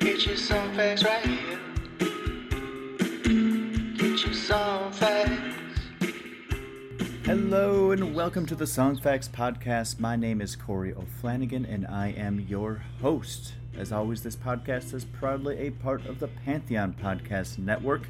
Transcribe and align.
Get 0.00 0.26
you 0.26 0.36
some 0.36 0.74
facts 0.74 1.04
right 1.04 1.24
here. 1.24 1.58
Get 3.96 4.26
you 4.26 4.34
some 4.34 4.92
facts. 4.92 5.80
Hello 7.24 7.92
and 7.92 8.14
welcome 8.14 8.44
to 8.46 8.54
the 8.54 8.66
Song 8.66 8.98
Facts 8.98 9.28
Podcast. 9.28 10.00
My 10.00 10.16
name 10.16 10.40
is 10.40 10.56
Corey 10.56 10.92
O'Flanagan 10.92 11.64
and 11.72 11.86
I 11.86 12.08
am 12.08 12.40
your 12.40 12.82
host. 13.00 13.54
As 13.78 13.92
always, 13.92 14.22
this 14.22 14.36
podcast 14.36 14.92
is 14.92 15.04
proudly 15.04 15.56
a 15.58 15.70
part 15.70 16.04
of 16.06 16.18
the 16.18 16.28
Pantheon 16.28 16.92
Podcast 16.92 17.58
Network. 17.58 18.08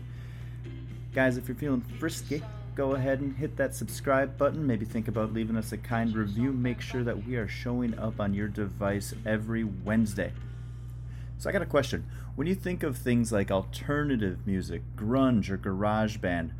Guys, 1.14 1.36
if 1.36 1.46
you're 1.46 1.56
feeling 1.56 1.84
frisky, 2.00 2.42
go 2.74 2.94
ahead 2.94 3.20
and 3.20 3.36
hit 3.36 3.56
that 3.56 3.74
subscribe 3.74 4.38
button. 4.38 4.66
Maybe 4.66 4.84
think 4.84 5.08
about 5.08 5.32
leaving 5.32 5.56
us 5.56 5.72
a 5.72 5.76
kind 5.76 6.14
review. 6.14 6.52
Make 6.52 6.80
sure 6.80 7.04
that 7.04 7.26
we 7.26 7.36
are 7.36 7.48
showing 7.48 7.98
up 7.98 8.20
on 8.20 8.34
your 8.34 8.48
device 8.48 9.14
every 9.26 9.64
Wednesday. 9.64 10.32
So, 11.38 11.50
I 11.50 11.52
got 11.52 11.62
a 11.62 11.66
question. 11.66 12.06
When 12.34 12.46
you 12.46 12.54
think 12.54 12.82
of 12.82 12.96
things 12.96 13.32
like 13.32 13.50
alternative 13.50 14.46
music, 14.46 14.82
grunge, 14.96 15.50
or 15.50 15.56
garage 15.56 16.16
band, 16.16 16.52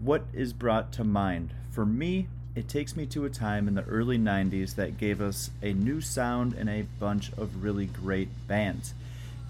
what 0.00 0.24
is 0.32 0.52
brought 0.52 0.92
to 0.94 1.04
mind? 1.04 1.54
For 1.70 1.86
me, 1.86 2.28
it 2.54 2.68
takes 2.68 2.96
me 2.96 3.06
to 3.06 3.24
a 3.24 3.30
time 3.30 3.68
in 3.68 3.74
the 3.74 3.84
early 3.84 4.18
90s 4.18 4.74
that 4.74 4.98
gave 4.98 5.20
us 5.20 5.50
a 5.62 5.72
new 5.72 6.00
sound 6.00 6.54
and 6.54 6.68
a 6.68 6.86
bunch 6.98 7.32
of 7.32 7.62
really 7.62 7.86
great 7.86 8.28
bands. 8.48 8.94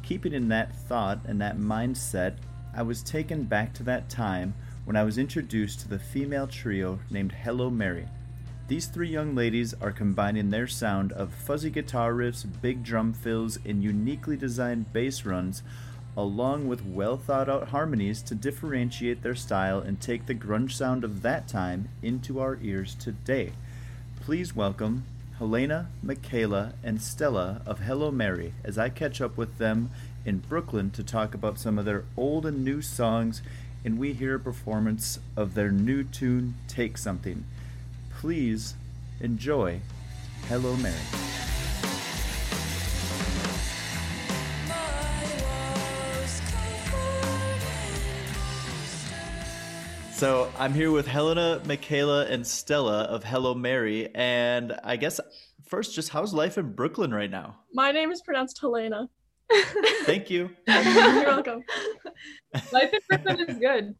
Keeping 0.02 0.32
in 0.32 0.48
that 0.48 0.74
thought 0.74 1.20
and 1.26 1.40
that 1.40 1.58
mindset, 1.58 2.36
I 2.74 2.82
was 2.82 3.02
taken 3.02 3.44
back 3.44 3.72
to 3.74 3.82
that 3.84 4.08
time 4.08 4.54
when 4.84 4.96
I 4.96 5.04
was 5.04 5.16
introduced 5.16 5.80
to 5.80 5.88
the 5.88 5.98
female 5.98 6.48
trio 6.48 6.98
named 7.08 7.32
Hello 7.32 7.70
Mary. 7.70 8.08
These 8.66 8.86
three 8.86 9.08
young 9.08 9.34
ladies 9.34 9.74
are 9.80 9.92
combining 9.92 10.50
their 10.50 10.66
sound 10.66 11.12
of 11.12 11.32
fuzzy 11.32 11.70
guitar 11.70 12.12
riffs, 12.12 12.44
big 12.60 12.82
drum 12.82 13.12
fills, 13.12 13.58
and 13.64 13.82
uniquely 13.82 14.36
designed 14.36 14.92
bass 14.92 15.24
runs, 15.24 15.62
along 16.16 16.66
with 16.66 16.84
well 16.84 17.16
thought 17.16 17.48
out 17.48 17.68
harmonies 17.68 18.22
to 18.22 18.34
differentiate 18.34 19.22
their 19.22 19.36
style 19.36 19.78
and 19.78 20.00
take 20.00 20.26
the 20.26 20.34
grunge 20.34 20.72
sound 20.72 21.04
of 21.04 21.22
that 21.22 21.46
time 21.46 21.88
into 22.02 22.40
our 22.40 22.58
ears 22.60 22.96
today. 22.96 23.52
Please 24.20 24.56
welcome 24.56 25.04
Helena, 25.38 25.88
Michaela, 26.02 26.72
and 26.82 27.00
Stella 27.00 27.62
of 27.66 27.80
Hello 27.80 28.10
Mary 28.10 28.52
as 28.64 28.78
I 28.78 28.88
catch 28.88 29.20
up 29.20 29.36
with 29.36 29.58
them 29.58 29.90
in 30.24 30.38
Brooklyn 30.38 30.90
to 30.90 31.04
talk 31.04 31.34
about 31.34 31.58
some 31.58 31.78
of 31.78 31.84
their 31.84 32.04
old 32.16 32.46
and 32.46 32.64
new 32.64 32.82
songs 32.82 33.42
and 33.84 33.98
we 33.98 34.12
hear 34.12 34.36
a 34.36 34.40
performance 34.40 35.18
of 35.36 35.54
their 35.54 35.70
new 35.70 36.04
tune, 36.04 36.54
Take 36.68 36.96
Something. 36.96 37.44
Please 38.18 38.74
enjoy 39.20 39.80
Hello 40.48 40.76
Mary. 40.76 40.94
So 50.12 50.52
I'm 50.56 50.72
here 50.72 50.92
with 50.92 51.08
Helena, 51.08 51.60
Michaela, 51.66 52.26
and 52.26 52.46
Stella 52.46 53.02
of 53.04 53.24
Hello 53.24 53.54
Mary, 53.54 54.08
and 54.14 54.72
I 54.84 54.94
guess 54.94 55.18
first, 55.66 55.96
just 55.96 56.10
how's 56.10 56.32
life 56.32 56.58
in 56.58 56.74
Brooklyn 56.74 57.12
right 57.12 57.30
now? 57.30 57.56
My 57.72 57.90
name 57.90 58.12
is 58.12 58.22
pronounced 58.22 58.60
Helena. 58.60 59.08
Thank 60.04 60.30
you. 60.30 60.50
You're 60.68 61.24
welcome. 61.24 61.64
Life 62.72 62.92
in 62.92 63.00
Brooklyn 63.08 63.48
is 63.48 63.58
good. 63.58 63.94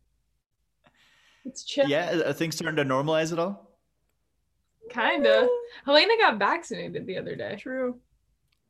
It's 1.45 1.65
chill. 1.65 1.89
Yeah, 1.89 2.29
are 2.29 2.33
things 2.33 2.57
starting 2.57 2.77
to 2.77 2.85
normalize 2.85 3.33
at 3.33 3.39
all? 3.39 3.71
Kinda. 4.91 5.49
Helena 5.85 6.15
got 6.19 6.39
vaccinated 6.39 7.07
the 7.07 7.19
other 7.19 7.35
day. 7.35 7.57
True. 7.59 7.99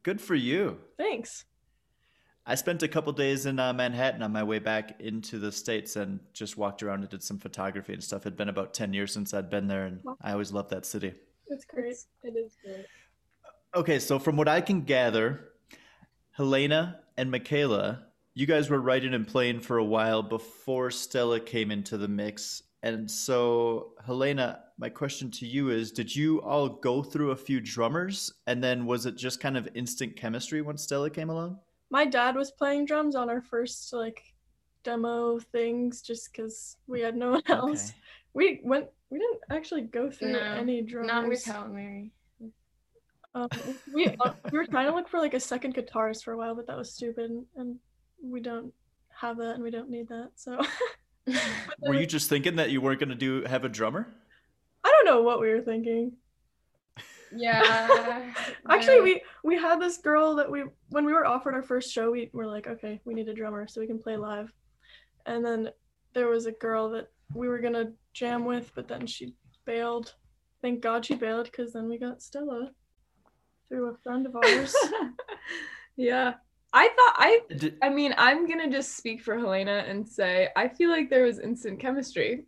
Good 0.03 0.21
for 0.21 0.35
you. 0.35 0.79
Thanks. 0.97 1.45
I 2.45 2.57
spent 2.57 2.83
a 2.83 2.89
couple 2.89 3.13
days 3.13 3.47
in 3.47 3.61
uh, 3.61 3.73
Manhattan 3.73 4.23
on 4.23 4.33
my 4.33 4.43
way 4.43 4.59
back 4.59 5.01
into 5.01 5.39
the 5.39 5.53
States 5.53 5.95
and 5.95 6.19
just 6.33 6.57
walked 6.57 6.83
around 6.83 7.01
and 7.01 7.09
did 7.09 7.23
some 7.23 7.39
photography 7.39 7.93
and 7.93 8.03
stuff. 8.03 8.23
It'd 8.23 8.37
been 8.37 8.49
about 8.49 8.75
10 8.75 8.93
years 8.93 9.13
since 9.13 9.33
I'd 9.33 9.49
been 9.49 9.69
there, 9.69 9.85
and 9.87 10.01
I 10.21 10.33
always 10.33 10.53
loved 10.53 10.71
that 10.71 10.85
city. 10.85 11.15
It's 11.47 11.65
great. 11.65 11.97
It 12.25 12.37
is 12.37 12.57
great. 12.65 12.87
Okay, 13.77 14.01
so 14.01 14.19
from 14.19 14.37
what 14.37 14.49
I 14.49 14.61
can 14.61 14.83
gather, 14.83 15.53
Helena 16.33 17.01
and 17.17 17.31
Michaela, 17.31 18.07
you 18.35 18.47
guys 18.47 18.71
were 18.71 18.81
writing 18.81 19.15
and 19.15 19.27
playing 19.27 19.61
for 19.61 19.79
a 19.79 19.85
while 19.85 20.23
before 20.23 20.91
Stella 20.91 21.41
came 21.41 21.71
into 21.71 21.99
the 21.99 22.09
mix. 22.09 22.63
And 22.83 23.09
so, 23.09 23.93
Helena, 24.05 24.61
my 24.79 24.89
question 24.89 25.31
to 25.33 25.47
you 25.47 25.71
is 25.71 25.93
Did 25.93 26.15
you 26.15 26.41
all 26.43 26.69
go 26.69 27.03
through 27.03 27.31
a 27.31 27.37
few 27.37 27.61
drummers? 27.61 28.33
And 28.47 28.63
then 28.63 28.87
was 28.87 29.07
it 29.07 29.17
just 29.17 29.41
kind 29.41 29.57
of 29.57 29.69
instant 29.75 30.17
chemistry 30.17 30.63
once 30.63 30.83
Stella 30.83 31.11
came 31.11 31.31
along? 31.31 31.59
My 31.91 32.07
dad 32.07 32.35
was 32.35 32.51
playing 32.51 32.87
drums 32.87 33.15
on 33.15 33.29
our 33.29 33.43
first 33.43 33.93
like 33.93 34.23
demo 34.83 35.39
things 35.39 36.03
just 36.03 36.33
because 36.33 36.77
we 36.87 37.01
had 37.01 37.17
no 37.17 37.33
one 37.33 37.43
else. 37.49 37.91
Okay. 37.91 37.99
We 38.35 38.61
went 38.65 38.87
we 39.11 39.19
didn't 39.19 39.41
actually 39.51 39.83
go 39.83 40.11
through 40.11 40.33
No, 40.33 40.41
any 40.41 40.81
drummers. 40.81 41.09
Not 41.09 41.29
with 41.29 41.45
Hello 41.45 41.69
Mary. 41.69 42.13
Um, 43.35 43.49
we 43.95 44.09
uh, 44.09 44.33
we 44.51 44.59
were 44.59 44.67
trying 44.67 44.89
to 44.89 44.95
look 44.95 45.09
for 45.09 45.21
like 45.21 45.35
a 45.35 45.41
second 45.41 45.75
guitarist 45.75 46.25
for 46.25 46.33
a 46.33 46.37
while, 46.37 46.55
but 46.55 46.67
that 46.67 46.77
was 46.77 46.93
stupid, 46.93 47.31
and 47.57 47.77
we 48.23 48.41
don't 48.41 48.73
have 49.21 49.37
that, 49.39 49.55
and 49.55 49.63
we 49.63 49.71
don't 49.71 49.91
need 49.91 50.09
that. 50.09 50.31
So 50.37 50.61
Were 51.81 51.95
you 51.95 52.07
just 52.07 52.29
thinking 52.29 52.57
that 52.57 52.71
you 52.71 52.81
weren't 52.81 52.99
going 52.99 53.09
to 53.11 53.15
do 53.15 53.43
have 53.45 53.65
a 53.65 53.69
drummer? 53.69 54.13
I 54.85 54.89
don't 54.89 55.07
know 55.07 55.23
what 55.23 55.41
we 55.41 55.51
were 55.51 55.63
thinking. 55.63 56.13
Yeah. 57.35 58.31
Actually, 58.69 58.97
yeah. 58.97 59.03
we 59.03 59.23
we 59.43 59.57
had 59.57 59.81
this 59.81 59.97
girl 59.97 60.37
that 60.37 60.51
we 60.51 60.65
when 60.91 61.07
we 61.07 61.15
were 61.15 61.27
offered 61.27 61.55
our 61.55 61.63
first 61.63 61.91
show, 61.91 62.11
we 62.11 62.29
were 62.35 62.47
like, 62.47 62.67
okay, 62.67 63.01
we 63.07 63.15
need 63.15 63.27
a 63.27 63.33
drummer 63.33 63.67
so 63.67 63.81
we 63.81 63.87
can 63.87 63.99
play 63.99 64.19
live. 64.19 64.53
And 65.25 65.43
then 65.43 65.71
there 66.13 66.29
was 66.29 66.45
a 66.45 66.53
girl 66.53 66.91
that 66.91 67.09
we 67.33 67.49
were 67.49 67.59
gonna 67.61 67.93
jam 68.13 68.45
with, 68.45 68.71
but 68.75 68.87
then 68.87 69.07
she 69.07 69.35
bailed. 69.65 70.13
Thank 70.61 70.83
God 70.83 71.07
she 71.07 71.15
bailed 71.15 71.47
because 71.47 71.73
then 71.73 71.89
we 71.89 71.97
got 71.97 72.21
Stella 72.21 72.71
through 73.71 73.89
a 73.89 73.97
friend 74.03 74.27
of 74.27 74.37
ours. 74.37 74.77
Yeah. 75.97 76.35
I 76.73 76.89
thought 76.89 77.15
I 77.19 77.41
Did, 77.57 77.79
I 77.83 77.89
mean, 77.91 78.15
I'm 78.17 78.49
gonna 78.49 78.71
just 78.71 78.97
speak 78.97 79.23
for 79.23 79.39
Helena 79.39 79.85
and 79.87 80.09
say 80.09 80.49
I 80.57 80.69
feel 80.69 80.91
like 80.91 81.11
there 81.11 81.25
was 81.25 81.39
instant 81.39 81.81
chemistry. 81.81 82.45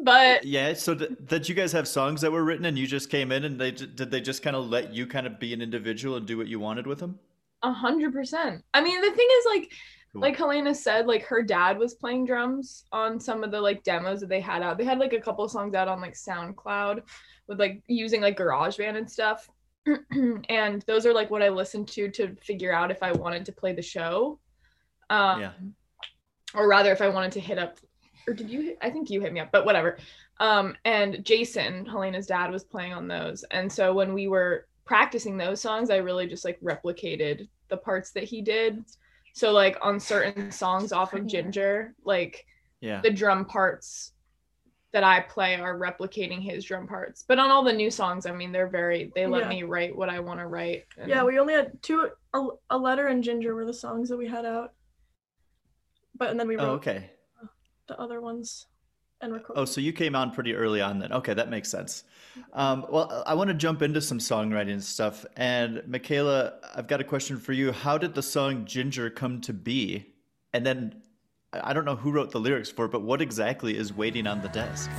But 0.00 0.44
yeah, 0.44 0.74
so 0.74 0.94
th- 0.94 1.10
did 1.26 1.48
you 1.48 1.54
guys 1.54 1.72
have 1.72 1.88
songs 1.88 2.20
that 2.20 2.30
were 2.30 2.44
written 2.44 2.64
and 2.66 2.78
you 2.78 2.86
just 2.86 3.10
came 3.10 3.32
in 3.32 3.44
and 3.44 3.60
they 3.60 3.72
did 3.72 4.10
they 4.10 4.20
just 4.20 4.42
kind 4.42 4.56
of 4.56 4.68
let 4.68 4.94
you 4.94 5.06
kind 5.06 5.26
of 5.26 5.38
be 5.40 5.52
an 5.52 5.60
individual 5.60 6.16
and 6.16 6.26
do 6.26 6.36
what 6.38 6.46
you 6.46 6.60
wanted 6.60 6.86
with 6.86 7.00
them? 7.00 7.18
a 7.62 7.72
hundred 7.72 8.12
percent. 8.12 8.64
I 8.72 8.80
mean, 8.80 9.00
the 9.00 9.10
thing 9.10 9.28
is 9.38 9.44
like 9.46 9.72
Cool. 10.12 10.22
like 10.22 10.36
Helena 10.36 10.74
said, 10.74 11.06
like 11.06 11.24
her 11.24 11.42
dad 11.42 11.76
was 11.76 11.94
playing 11.94 12.24
drums 12.24 12.84
on 12.92 13.20
some 13.20 13.44
of 13.44 13.50
the 13.50 13.60
like 13.60 13.82
demos 13.82 14.20
that 14.20 14.28
they 14.30 14.40
had 14.40 14.62
out. 14.62 14.78
They 14.78 14.84
had 14.84 14.98
like 14.98 15.12
a 15.12 15.20
couple 15.20 15.46
songs 15.48 15.74
out 15.74 15.88
on 15.88 16.00
like 16.00 16.14
SoundCloud 16.14 17.02
with 17.46 17.60
like 17.60 17.82
using 17.88 18.22
like 18.22 18.38
GarageBand 18.38 18.96
and 18.96 19.10
stuff. 19.10 19.50
and 20.48 20.82
those 20.82 21.06
are 21.06 21.12
like 21.14 21.30
what 21.30 21.42
I 21.42 21.48
listened 21.48 21.88
to 21.88 22.08
to 22.10 22.34
figure 22.36 22.72
out 22.72 22.90
if 22.90 23.02
I 23.02 23.12
wanted 23.12 23.44
to 23.46 23.52
play 23.52 23.72
the 23.72 23.82
show. 23.82 24.38
Um, 25.10 25.40
Yeah. 25.40 25.52
Or 26.54 26.66
rather, 26.68 26.92
if 26.92 27.02
I 27.02 27.08
wanted 27.08 27.32
to 27.32 27.40
hit 27.40 27.58
up, 27.58 27.78
or 28.26 28.32
did 28.34 28.48
you? 28.50 28.62
hit- 28.62 28.78
I 28.80 28.90
think 28.90 29.10
you 29.10 29.20
hit 29.20 29.32
me 29.32 29.40
up, 29.40 29.50
but 29.52 29.66
whatever. 29.66 29.98
Um, 30.40 30.76
and 30.84 31.22
Jason, 31.24 31.84
Helena's 31.84 32.26
dad, 32.26 32.50
was 32.50 32.64
playing 32.64 32.94
on 32.94 33.06
those. 33.08 33.44
And 33.50 33.70
so 33.70 33.92
when 33.92 34.14
we 34.14 34.28
were 34.28 34.66
practicing 34.86 35.36
those 35.36 35.60
songs, 35.60 35.90
I 35.90 35.96
really 35.96 36.26
just 36.26 36.44
like 36.44 36.58
replicated 36.60 37.48
the 37.68 37.76
parts 37.76 38.12
that 38.12 38.24
he 38.24 38.40
did. 38.40 38.82
So 39.34 39.52
like 39.52 39.76
on 39.82 40.00
certain 40.00 40.50
songs 40.50 40.90
off 40.92 41.12
of 41.12 41.26
Ginger, 41.26 41.94
like 42.04 42.46
Yeah. 42.80 43.00
the 43.02 43.10
drum 43.10 43.44
parts 43.44 44.12
that 44.92 45.04
I 45.04 45.20
play 45.20 45.56
are 45.56 45.78
replicating 45.78 46.40
his 46.42 46.64
drum 46.64 46.86
parts. 46.86 47.24
But 47.26 47.38
on 47.38 47.50
all 47.50 47.62
the 47.62 47.72
new 47.72 47.90
songs, 47.90 48.24
I 48.26 48.32
mean, 48.32 48.52
they're 48.52 48.68
very 48.68 49.12
they 49.14 49.26
let 49.26 49.42
Yeah. 49.42 49.48
me 49.48 49.62
write 49.64 49.94
what 49.94 50.08
I 50.08 50.20
want 50.20 50.40
to 50.40 50.46
write. 50.46 50.86
and- 50.96 51.08
Yeah, 51.10 51.24
we 51.24 51.38
only 51.38 51.54
had 51.54 51.82
two. 51.82 52.08
A, 52.34 52.46
a 52.70 52.78
letter 52.78 53.08
and 53.08 53.22
Ginger 53.22 53.54
were 53.54 53.66
the 53.66 53.74
songs 53.74 54.08
that 54.08 54.16
we 54.16 54.26
had 54.28 54.44
out. 54.46 54.72
But 56.14 56.30
and 56.30 56.40
then 56.40 56.48
we 56.48 56.56
wrote 56.56 56.64
Oh, 56.64 56.72
okay. 56.74 57.10
the 57.86 57.98
other 57.98 58.20
ones 58.20 58.66
and 59.20 59.32
recorded. 59.32 59.60
Oh, 59.60 59.64
so 59.64 59.80
you 59.80 59.92
came 59.92 60.14
on 60.16 60.30
pretty 60.30 60.54
early 60.54 60.80
on 60.80 60.98
then. 60.98 61.12
Okay, 61.12 61.34
that 61.34 61.50
makes 61.50 61.68
sense. 61.68 62.04
Um, 62.52 62.86
well, 62.90 63.22
I 63.26 63.34
want 63.34 63.48
to 63.48 63.54
jump 63.54 63.82
into 63.82 64.00
some 64.00 64.18
songwriting 64.18 64.80
stuff. 64.80 65.24
And 65.36 65.82
Michaela, 65.86 66.54
I've 66.74 66.86
got 66.86 67.00
a 67.00 67.04
question 67.04 67.36
for 67.38 67.52
you. 67.52 67.72
How 67.72 67.98
did 67.98 68.14
the 68.14 68.22
song 68.22 68.64
Ginger 68.64 69.10
come 69.10 69.40
to 69.42 69.52
be? 69.52 70.14
And 70.52 70.64
then 70.64 71.02
I 71.54 71.72
don't 71.72 71.86
know 71.86 71.96
who 71.96 72.10
wrote 72.10 72.30
the 72.30 72.40
lyrics 72.40 72.70
for 72.70 72.84
it, 72.84 72.90
but 72.90 73.00
what 73.00 73.22
exactly 73.22 73.74
is 73.74 73.90
waiting 73.90 74.26
on 74.26 74.42
the 74.42 74.48
desk? 74.48 74.90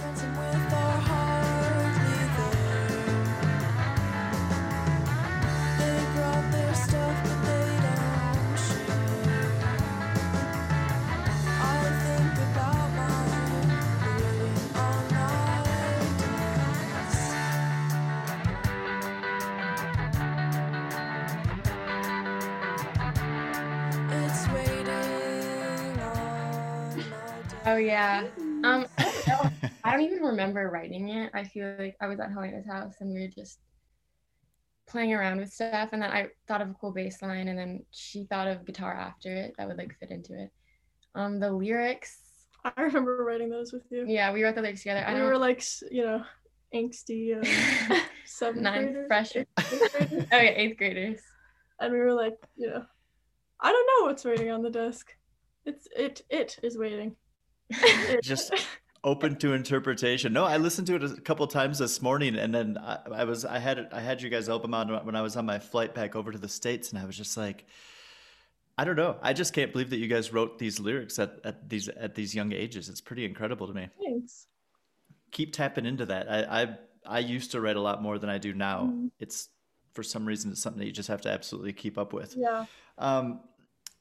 Remember 30.49 30.69
writing 30.69 31.09
it. 31.09 31.31
I 31.33 31.43
feel 31.43 31.75
like 31.79 31.95
I 32.01 32.07
was 32.07 32.19
at 32.19 32.31
Helena's 32.31 32.65
house 32.67 32.95
and 32.99 33.13
we 33.13 33.21
were 33.21 33.27
just 33.27 33.59
playing 34.87 35.13
around 35.13 35.39
with 35.39 35.51
stuff, 35.53 35.89
and 35.93 36.01
then 36.01 36.11
I 36.11 36.27
thought 36.47 36.61
of 36.61 36.69
a 36.69 36.73
cool 36.73 36.91
bass 36.91 37.21
line, 37.21 37.47
and 37.47 37.57
then 37.59 37.85
she 37.91 38.25
thought 38.25 38.47
of 38.47 38.65
guitar 38.65 38.93
after 38.93 39.33
it 39.35 39.53
that 39.57 39.67
would 39.67 39.77
like 39.77 39.95
fit 39.99 40.09
into 40.11 40.33
it. 40.33 40.49
Um, 41.15 41.39
the 41.39 41.51
lyrics, 41.51 42.19
I 42.65 42.71
remember 42.81 43.23
writing 43.23 43.49
those 43.49 43.71
with 43.71 43.83
you. 43.91 44.05
yeah, 44.07 44.31
we 44.33 44.43
wrote 44.43 44.55
the 44.55 44.61
lyrics 44.61 44.81
together. 44.81 45.03
I 45.05 45.13
we 45.13 45.19
don't 45.19 45.27
were 45.29 45.37
like, 45.37 45.63
you 45.91 46.03
know, 46.05 46.23
angsty 46.73 47.35
um, 47.37 47.99
seventh 48.25 48.61
nine 48.63 48.93
graders, 48.93 49.07
fresh. 49.07 49.35
eighth- 49.35 49.47
eighth 49.59 49.91
graders. 49.91 50.25
oh 50.31 50.37
yeah, 50.37 50.49
eighth 50.55 50.77
graders. 50.77 51.21
and 51.79 51.93
we 51.93 51.99
were 51.99 52.13
like, 52.13 52.35
you 52.57 52.67
know, 52.69 52.83
I 53.61 53.71
don't 53.71 53.87
know 54.01 54.07
what's 54.07 54.25
waiting 54.25 54.49
on 54.51 54.61
the 54.63 54.69
desk. 54.71 55.13
It's 55.65 55.87
it 55.95 56.21
it 56.29 56.57
is 56.63 56.77
waiting. 56.77 57.15
It- 57.71 58.23
Just 58.23 58.51
open 59.03 59.35
to 59.37 59.53
interpretation. 59.53 60.33
No, 60.33 60.43
I 60.45 60.57
listened 60.57 60.87
to 60.87 60.95
it 60.95 61.03
a 61.03 61.21
couple 61.21 61.45
times 61.47 61.79
this 61.79 62.01
morning, 62.01 62.35
and 62.35 62.53
then 62.53 62.77
I, 62.77 62.99
I 63.13 63.23
was 63.23 63.45
I 63.45 63.59
had 63.59 63.89
I 63.91 63.99
had 64.01 64.21
you 64.21 64.29
guys 64.29 64.49
open 64.49 64.73
on 64.73 64.89
when 65.05 65.15
I 65.15 65.21
was 65.21 65.35
on 65.37 65.45
my 65.45 65.59
flight 65.59 65.93
back 65.95 66.15
over 66.15 66.31
to 66.31 66.37
the 66.37 66.49
states, 66.49 66.89
and 66.91 66.99
I 66.99 67.05
was 67.05 67.15
just 67.15 67.37
like, 67.37 67.65
I 68.77 68.85
don't 68.85 68.95
know. 68.95 69.17
I 69.21 69.33
just 69.33 69.53
can't 69.53 69.71
believe 69.71 69.89
that 69.91 69.97
you 69.97 70.07
guys 70.07 70.33
wrote 70.33 70.59
these 70.59 70.79
lyrics 70.79 71.19
at, 71.19 71.39
at 71.43 71.69
these 71.69 71.87
at 71.89 72.15
these 72.15 72.35
young 72.35 72.51
ages. 72.51 72.89
It's 72.89 73.01
pretty 73.01 73.25
incredible 73.25 73.67
to 73.67 73.73
me. 73.73 73.89
Thanks. 74.03 74.47
Keep 75.31 75.53
tapping 75.53 75.85
into 75.85 76.05
that. 76.07 76.29
I 76.29 76.61
I, 76.61 76.75
I 77.05 77.19
used 77.19 77.51
to 77.51 77.61
write 77.61 77.75
a 77.77 77.81
lot 77.81 78.01
more 78.01 78.19
than 78.19 78.29
I 78.29 78.37
do 78.37 78.53
now. 78.53 78.91
Mhm. 78.91 79.11
It's 79.19 79.49
for 79.93 80.03
some 80.03 80.25
reason 80.25 80.51
it's 80.51 80.61
something 80.61 80.79
that 80.79 80.85
you 80.85 80.91
just 80.91 81.09
have 81.09 81.21
to 81.21 81.29
absolutely 81.29 81.73
keep 81.73 81.97
up 81.97 82.13
with. 82.13 82.35
Yeah. 82.37 82.65
Um, 82.97 83.39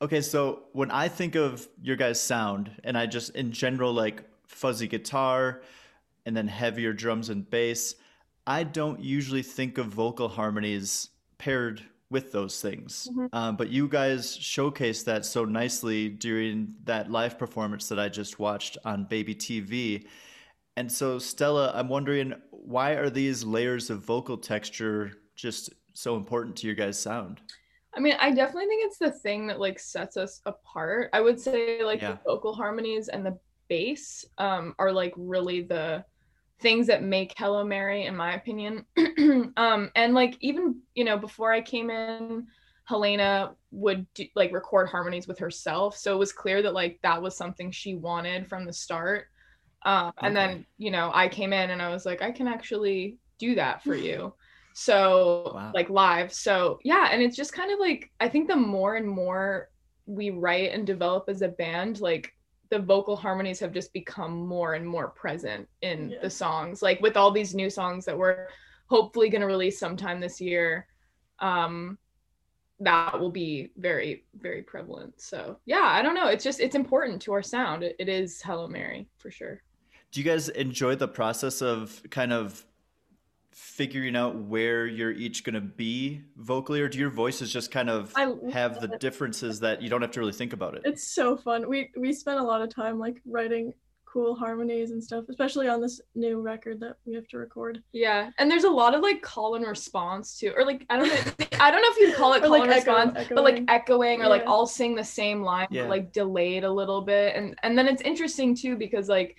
okay, 0.02 0.20
so 0.20 0.64
when 0.72 0.90
I 0.90 1.08
think 1.08 1.34
of 1.34 1.66
your 1.80 1.96
guys' 1.96 2.20
sound, 2.20 2.70
and 2.84 2.98
I 2.98 3.06
just 3.06 3.30
in 3.30 3.52
general 3.52 3.92
like 3.92 4.22
fuzzy 4.48 4.88
guitar, 4.88 5.62
and 6.26 6.36
then 6.36 6.48
heavier 6.48 6.92
drums 6.92 7.28
and 7.28 7.48
bass, 7.48 7.94
I 8.46 8.64
don't 8.64 9.00
usually 9.00 9.42
think 9.42 9.78
of 9.78 9.86
vocal 9.86 10.28
harmonies 10.28 11.10
paired 11.38 11.82
with 12.10 12.32
those 12.32 12.60
things. 12.62 13.06
Mhm. 13.14 13.28
Um, 13.32 13.56
but 13.56 13.68
you 13.68 13.86
guys 13.86 14.36
showcased 14.36 15.04
that 15.04 15.26
so 15.26 15.44
nicely 15.44 16.08
during 16.08 16.74
that 16.84 17.10
live 17.10 17.38
performance 17.38 17.88
that 17.90 17.98
I 17.98 18.08
just 18.08 18.38
watched 18.38 18.78
on 18.84 19.04
Baby 19.04 19.34
TV. 19.34 20.06
And 20.76 20.90
so, 20.90 21.18
Stella, 21.18 21.70
I'm 21.74 21.88
wondering 21.88 22.34
why 22.50 22.92
are 22.92 23.10
these 23.10 23.44
layers 23.44 23.90
of 23.90 24.00
vocal 24.00 24.38
texture 24.38 25.12
just 25.36 25.70
so 25.92 26.16
important 26.16 26.56
to 26.56 26.66
your 26.66 26.76
guys' 26.76 26.98
sound? 26.98 27.40
I 27.94 28.00
mean, 28.00 28.14
I 28.20 28.30
definitely 28.30 28.66
think 28.66 28.86
it's 28.86 28.98
the 28.98 29.10
thing 29.10 29.46
that 29.48 29.60
like 29.60 29.78
sets 29.78 30.16
us 30.16 30.40
apart. 30.46 31.10
I 31.12 31.20
would 31.20 31.38
say 31.40 31.82
like 31.82 32.00
Yeah. 32.00 32.12
the 32.12 32.18
vocal 32.24 32.54
harmonies 32.54 33.08
and 33.08 33.24
the 33.24 33.38
bass 33.68 34.24
um 34.38 34.74
are 34.78 34.92
like 34.92 35.14
really 35.16 35.62
the 35.62 36.04
things 36.60 36.88
that 36.88 37.02
make 37.02 37.34
Hello 37.36 37.64
Mary 37.64 38.04
in 38.06 38.16
my 38.16 38.34
opinion. 38.34 38.84
um 39.56 39.90
and 39.94 40.14
like 40.14 40.36
even, 40.40 40.80
you 40.94 41.04
know, 41.04 41.18
before 41.18 41.52
I 41.52 41.60
came 41.60 41.90
in, 41.90 42.46
Helena 42.84 43.52
would 43.70 44.06
do, 44.14 44.26
like 44.34 44.52
record 44.52 44.88
harmonies 44.88 45.28
with 45.28 45.38
herself. 45.38 45.96
So 45.96 46.14
it 46.14 46.18
was 46.18 46.32
clear 46.32 46.62
that 46.62 46.74
like 46.74 46.98
that 47.02 47.22
was 47.22 47.36
something 47.36 47.70
she 47.70 47.94
wanted 47.94 48.48
from 48.48 48.66
the 48.66 48.72
start. 48.72 49.26
Um 49.84 50.12
and 50.22 50.36
then, 50.36 50.66
you 50.78 50.90
know, 50.90 51.10
I 51.14 51.28
came 51.28 51.52
in 51.52 51.70
and 51.70 51.80
I 51.82 51.90
was 51.90 52.04
like 52.06 52.22
I 52.22 52.32
can 52.32 52.48
actually 52.48 53.18
do 53.38 53.54
that 53.56 53.84
for 53.84 53.94
you. 53.96 54.34
So 54.72 55.52
Wow. 55.54 55.72
like 55.72 55.90
live. 55.90 56.32
So 56.32 56.78
yeah, 56.84 57.08
and 57.12 57.22
it's 57.22 57.36
just 57.36 57.52
kind 57.52 57.72
of 57.72 57.78
like 57.78 58.10
I 58.20 58.28
think 58.28 58.48
the 58.48 58.56
more 58.56 58.96
and 58.96 59.08
more 59.08 59.68
we 60.06 60.30
write 60.30 60.72
and 60.72 60.86
develop 60.86 61.24
as 61.28 61.42
a 61.42 61.48
band, 61.48 62.00
like 62.00 62.32
the 62.70 62.78
vocal 62.78 63.16
harmonies 63.16 63.60
have 63.60 63.72
just 63.72 63.92
become 63.92 64.46
more 64.46 64.74
and 64.74 64.86
more 64.86 65.08
present 65.08 65.68
in 65.82 66.10
Yeah. 66.10 66.18
the 66.22 66.30
songs. 66.30 66.82
Like 66.82 67.00
with 67.00 67.16
all 67.16 67.30
these 67.30 67.54
new 67.54 67.70
songs 67.70 68.04
that 68.04 68.16
we're 68.16 68.48
hopefully 68.86 69.28
going 69.28 69.40
to 69.40 69.46
release 69.46 69.78
sometime 69.78 70.20
this 70.20 70.40
year, 70.40 70.86
um 71.40 71.98
that 72.80 73.18
will 73.18 73.30
be 73.30 73.72
very 73.76 74.24
very 74.40 74.62
prevalent. 74.62 75.20
So 75.20 75.58
yeah, 75.66 75.82
I 75.84 76.02
don't 76.02 76.14
know. 76.14 76.28
It's 76.28 76.44
just 76.44 76.60
it's 76.60 76.74
important 76.76 77.20
to 77.22 77.32
our 77.32 77.42
sound. 77.42 77.82
It, 77.82 77.96
it 77.98 78.08
is 78.08 78.40
Hello 78.42 78.68
Mary 78.68 79.08
for 79.18 79.30
sure. 79.30 79.62
Do 80.12 80.20
you 80.20 80.24
guys 80.24 80.48
enjoy 80.50 80.94
the 80.94 81.08
process 81.08 81.60
of 81.60 82.00
kind 82.10 82.32
of 82.32 82.64
figuring 83.58 84.14
out 84.16 84.36
where 84.36 84.86
you're 84.86 85.10
each 85.10 85.42
going 85.44 85.54
to 85.54 85.60
be 85.60 86.22
vocally, 86.36 86.80
or 86.80 86.88
do 86.88 86.98
your 86.98 87.10
voices 87.10 87.52
just 87.52 87.70
kind 87.70 87.90
of 87.90 88.12
I 88.16 88.32
have 88.52 88.80
the 88.80 88.92
it. 88.92 89.00
differences 89.00 89.60
that 89.60 89.82
you 89.82 89.88
don't 89.90 90.00
have 90.02 90.12
to 90.12 90.20
really 90.20 90.32
think 90.32 90.52
about 90.52 90.74
it? 90.76 90.82
It's 90.84 91.04
so 91.06 91.36
fun. 91.36 91.68
We 91.68 91.90
we 91.96 92.12
spent 92.12 92.38
a 92.38 92.42
lot 92.42 92.62
of 92.62 92.72
time 92.74 92.98
like 92.98 93.20
writing 93.26 93.72
cool 94.04 94.34
harmonies 94.34 94.90
and 94.92 95.04
stuff, 95.04 95.24
especially 95.28 95.68
on 95.68 95.82
this 95.82 96.00
new 96.14 96.40
record 96.40 96.80
that 96.80 96.96
we 97.04 97.14
have 97.14 97.26
to 97.28 97.36
record. 97.36 97.82
Yeah, 97.92 98.30
and 98.38 98.50
there's 98.50 98.64
a 98.64 98.70
lot 98.70 98.94
of 98.94 99.02
like 99.02 99.20
call 99.22 99.56
and 99.56 99.66
response 99.66 100.38
too, 100.38 100.52
or 100.56 100.64
like 100.64 100.86
I 100.88 100.96
don't 100.96 101.08
know, 101.08 101.46
I 101.60 101.70
don't 101.70 101.82
know 101.82 101.88
if 101.90 101.98
you'd 101.98 102.14
call 102.14 102.32
it 102.34 102.40
call 102.42 102.50
like, 102.50 102.62
and 102.62 102.72
echo- 102.72 102.94
response, 102.94 103.28
but 103.28 103.42
like 103.44 103.54
echoing. 103.54 103.68
echoing 103.68 104.22
or 104.22 104.28
like 104.28 104.44
all 104.46 104.66
sing 104.66 104.94
the 104.94 105.04
same 105.04 105.42
line, 105.42 105.66
Yeah. 105.70 105.82
but 105.82 105.90
like 105.90 106.12
delayed 106.12 106.64
a 106.64 106.70
little 106.72 107.02
bit, 107.02 107.34
and 107.36 107.54
and 107.62 107.76
then 107.76 107.86
it's 107.88 108.02
interesting 108.02 108.54
too 108.54 108.76
because 108.76 109.08
like 109.08 109.36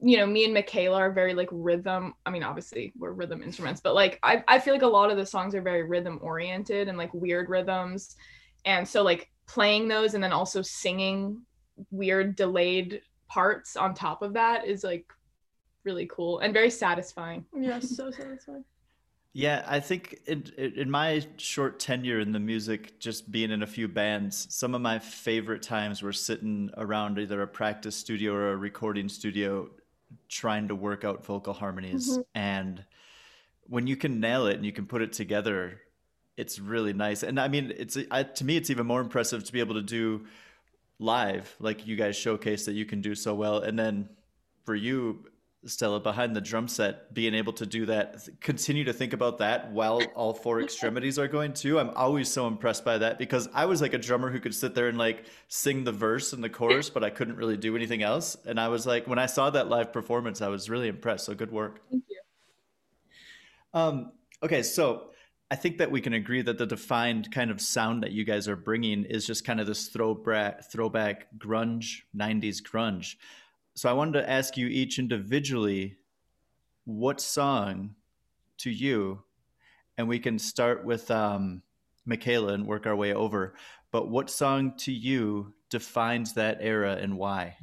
you 0.00 0.16
know 0.16 0.26
me 0.26 0.44
and 0.44 0.54
Michaela 0.54 0.96
are 0.96 1.12
very 1.12 1.34
like 1.34 1.48
rhythm. 1.50 2.14
I 2.26 2.30
mean, 2.30 2.42
obviously 2.42 2.92
we're 2.96 3.12
rhythm 3.12 3.42
instruments, 3.42 3.80
but 3.80 3.94
like 3.94 4.18
I 4.22 4.42
I 4.48 4.58
feel 4.58 4.74
like 4.74 4.82
a 4.82 4.86
lot 4.86 5.10
of 5.10 5.16
the 5.16 5.26
songs 5.26 5.54
are 5.54 5.62
very 5.62 5.82
rhythm 5.82 6.18
oriented 6.22 6.88
and 6.88 6.98
like 6.98 7.12
weird 7.14 7.48
rhythms, 7.48 8.16
and 8.64 8.86
so 8.86 9.02
like 9.02 9.30
playing 9.46 9.88
those 9.88 10.14
and 10.14 10.24
then 10.24 10.32
also 10.32 10.62
singing 10.62 11.42
weird 11.90 12.36
delayed 12.36 13.02
parts 13.28 13.76
on 13.76 13.94
top 13.94 14.22
of 14.22 14.32
that 14.34 14.66
is 14.66 14.84
like 14.84 15.06
really 15.84 16.06
cool 16.06 16.38
and 16.38 16.52
very 16.52 16.70
satisfying. 16.70 17.44
Yeah, 17.54 17.78
so 17.80 18.10
satisfying. 18.10 18.64
Yeah, 19.36 19.64
I 19.66 19.80
think 19.80 20.20
in, 20.26 20.44
in 20.56 20.88
my 20.88 21.26
short 21.38 21.80
tenure 21.80 22.20
in 22.20 22.30
the 22.30 22.38
music, 22.38 23.00
just 23.00 23.32
being 23.32 23.50
in 23.50 23.64
a 23.64 23.66
few 23.66 23.88
bands, 23.88 24.46
some 24.48 24.76
of 24.76 24.80
my 24.80 25.00
favorite 25.00 25.60
times 25.60 26.02
were 26.02 26.12
sitting 26.12 26.70
around 26.76 27.18
either 27.18 27.42
a 27.42 27.48
practice 27.48 27.96
studio 27.96 28.32
or 28.32 28.52
a 28.52 28.56
recording 28.56 29.08
studio 29.08 29.68
trying 30.28 30.68
to 30.68 30.74
work 30.74 31.04
out 31.04 31.24
vocal 31.24 31.52
harmonies. 31.52 32.18
Mhm. 32.18 32.24
And 32.34 32.84
when 33.66 33.86
you 33.86 33.96
can 33.96 34.20
nail 34.20 34.46
it 34.46 34.56
and 34.56 34.64
you 34.64 34.72
can 34.72 34.86
put 34.86 35.02
it 35.02 35.12
together, 35.12 35.80
it's 36.36 36.58
really 36.58 36.92
nice. 36.92 37.22
And 37.22 37.38
I 37.38 37.48
mean, 37.48 37.72
it's 37.76 37.96
I, 38.10 38.24
to 38.24 38.44
me, 38.44 38.56
it's 38.56 38.70
even 38.70 38.86
more 38.86 39.00
impressive 39.00 39.44
to 39.44 39.52
be 39.52 39.60
able 39.60 39.74
to 39.74 39.82
do 39.82 40.26
live, 40.98 41.54
like 41.58 41.86
you 41.86 41.96
guys 41.96 42.16
showcase 42.16 42.66
that 42.66 42.72
you 42.72 42.84
can 42.84 43.00
do 43.00 43.14
so 43.14 43.34
well. 43.34 43.58
And 43.58 43.78
then 43.78 44.08
for 44.64 44.74
you, 44.74 45.26
Stella, 45.66 46.00
behind 46.00 46.34
the 46.34 46.40
drum 46.40 46.68
set, 46.68 47.12
being 47.14 47.34
able 47.34 47.52
to 47.54 47.66
do 47.66 47.86
that, 47.86 48.28
continue 48.40 48.84
to 48.84 48.92
think 48.92 49.12
about 49.12 49.38
that 49.38 49.72
while 49.72 50.02
all 50.14 50.34
four 50.34 50.60
extremities 50.60 51.18
are 51.18 51.28
going 51.28 51.52
too. 51.52 51.78
I'm 51.78 51.90
always 51.90 52.30
so 52.30 52.46
impressed 52.46 52.84
by 52.84 52.98
that 52.98 53.18
because 53.18 53.48
I 53.54 53.66
was 53.66 53.80
like 53.80 53.94
a 53.94 53.98
drummer 53.98 54.30
who 54.30 54.40
could 54.40 54.54
sit 54.54 54.74
there 54.74 54.88
and 54.88 54.98
like 54.98 55.24
sing 55.48 55.84
the 55.84 55.92
verse 55.92 56.32
and 56.32 56.42
the 56.42 56.48
chorus, 56.50 56.90
but 56.90 57.02
I 57.02 57.10
couldn't 57.10 57.36
really 57.36 57.56
do 57.56 57.76
anything 57.76 58.02
else. 58.02 58.36
And 58.46 58.60
I 58.60 58.68
was 58.68 58.86
like, 58.86 59.06
when 59.06 59.18
I 59.18 59.26
saw 59.26 59.50
that 59.50 59.68
live 59.68 59.92
performance, 59.92 60.42
I 60.42 60.48
was 60.48 60.68
really 60.70 60.88
impressed. 60.88 61.26
So 61.26 61.34
good 61.34 61.52
work. 61.52 61.80
Thank 61.90 62.04
you. 62.08 62.20
Um, 63.72 64.12
okay, 64.42 64.62
so 64.62 65.10
I 65.50 65.56
think 65.56 65.78
that 65.78 65.90
we 65.90 66.00
can 66.00 66.14
agree 66.14 66.42
that 66.42 66.58
the 66.58 66.66
defined 66.66 67.30
kind 67.30 67.50
of 67.50 67.60
sound 67.60 68.02
that 68.02 68.12
you 68.12 68.24
guys 68.24 68.48
are 68.48 68.56
bringing 68.56 69.04
is 69.04 69.26
just 69.26 69.44
kind 69.44 69.60
of 69.60 69.66
this 69.66 69.88
throwback, 69.88 70.70
throwback 70.70 71.26
grunge, 71.38 72.02
90s 72.16 72.62
grunge. 72.62 73.16
So 73.74 73.90
I 73.90 73.92
wanted 73.92 74.20
to 74.20 74.30
ask 74.30 74.56
you 74.56 74.68
each 74.68 74.98
individually 74.98 75.96
what 76.84 77.20
song 77.20 77.96
to 78.58 78.70
you, 78.70 79.24
and 79.98 80.06
we 80.08 80.20
can 80.20 80.38
start 80.38 80.84
with 80.84 81.10
um, 81.10 81.62
Michaela 82.06 82.52
and 82.52 82.66
work 82.66 82.86
our 82.86 82.94
way 82.94 83.12
over. 83.12 83.56
But 83.90 84.08
what 84.08 84.30
song 84.30 84.76
to 84.78 84.92
you 84.92 85.54
defines 85.70 86.34
that 86.34 86.58
era 86.60 86.96
and 87.00 87.18
why? 87.18 87.56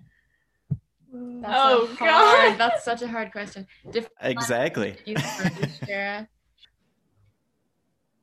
That's 1.13 1.53
Oh, 1.55 1.87
hard, 1.97 1.99
God. 1.99 2.57
That's 2.57 2.83
such 2.83 3.01
a 3.01 3.07
hard 3.07 3.31
question. 3.31 3.67
Dif- 3.89 4.09
Exactly. 4.21 4.97
era. 5.87 6.27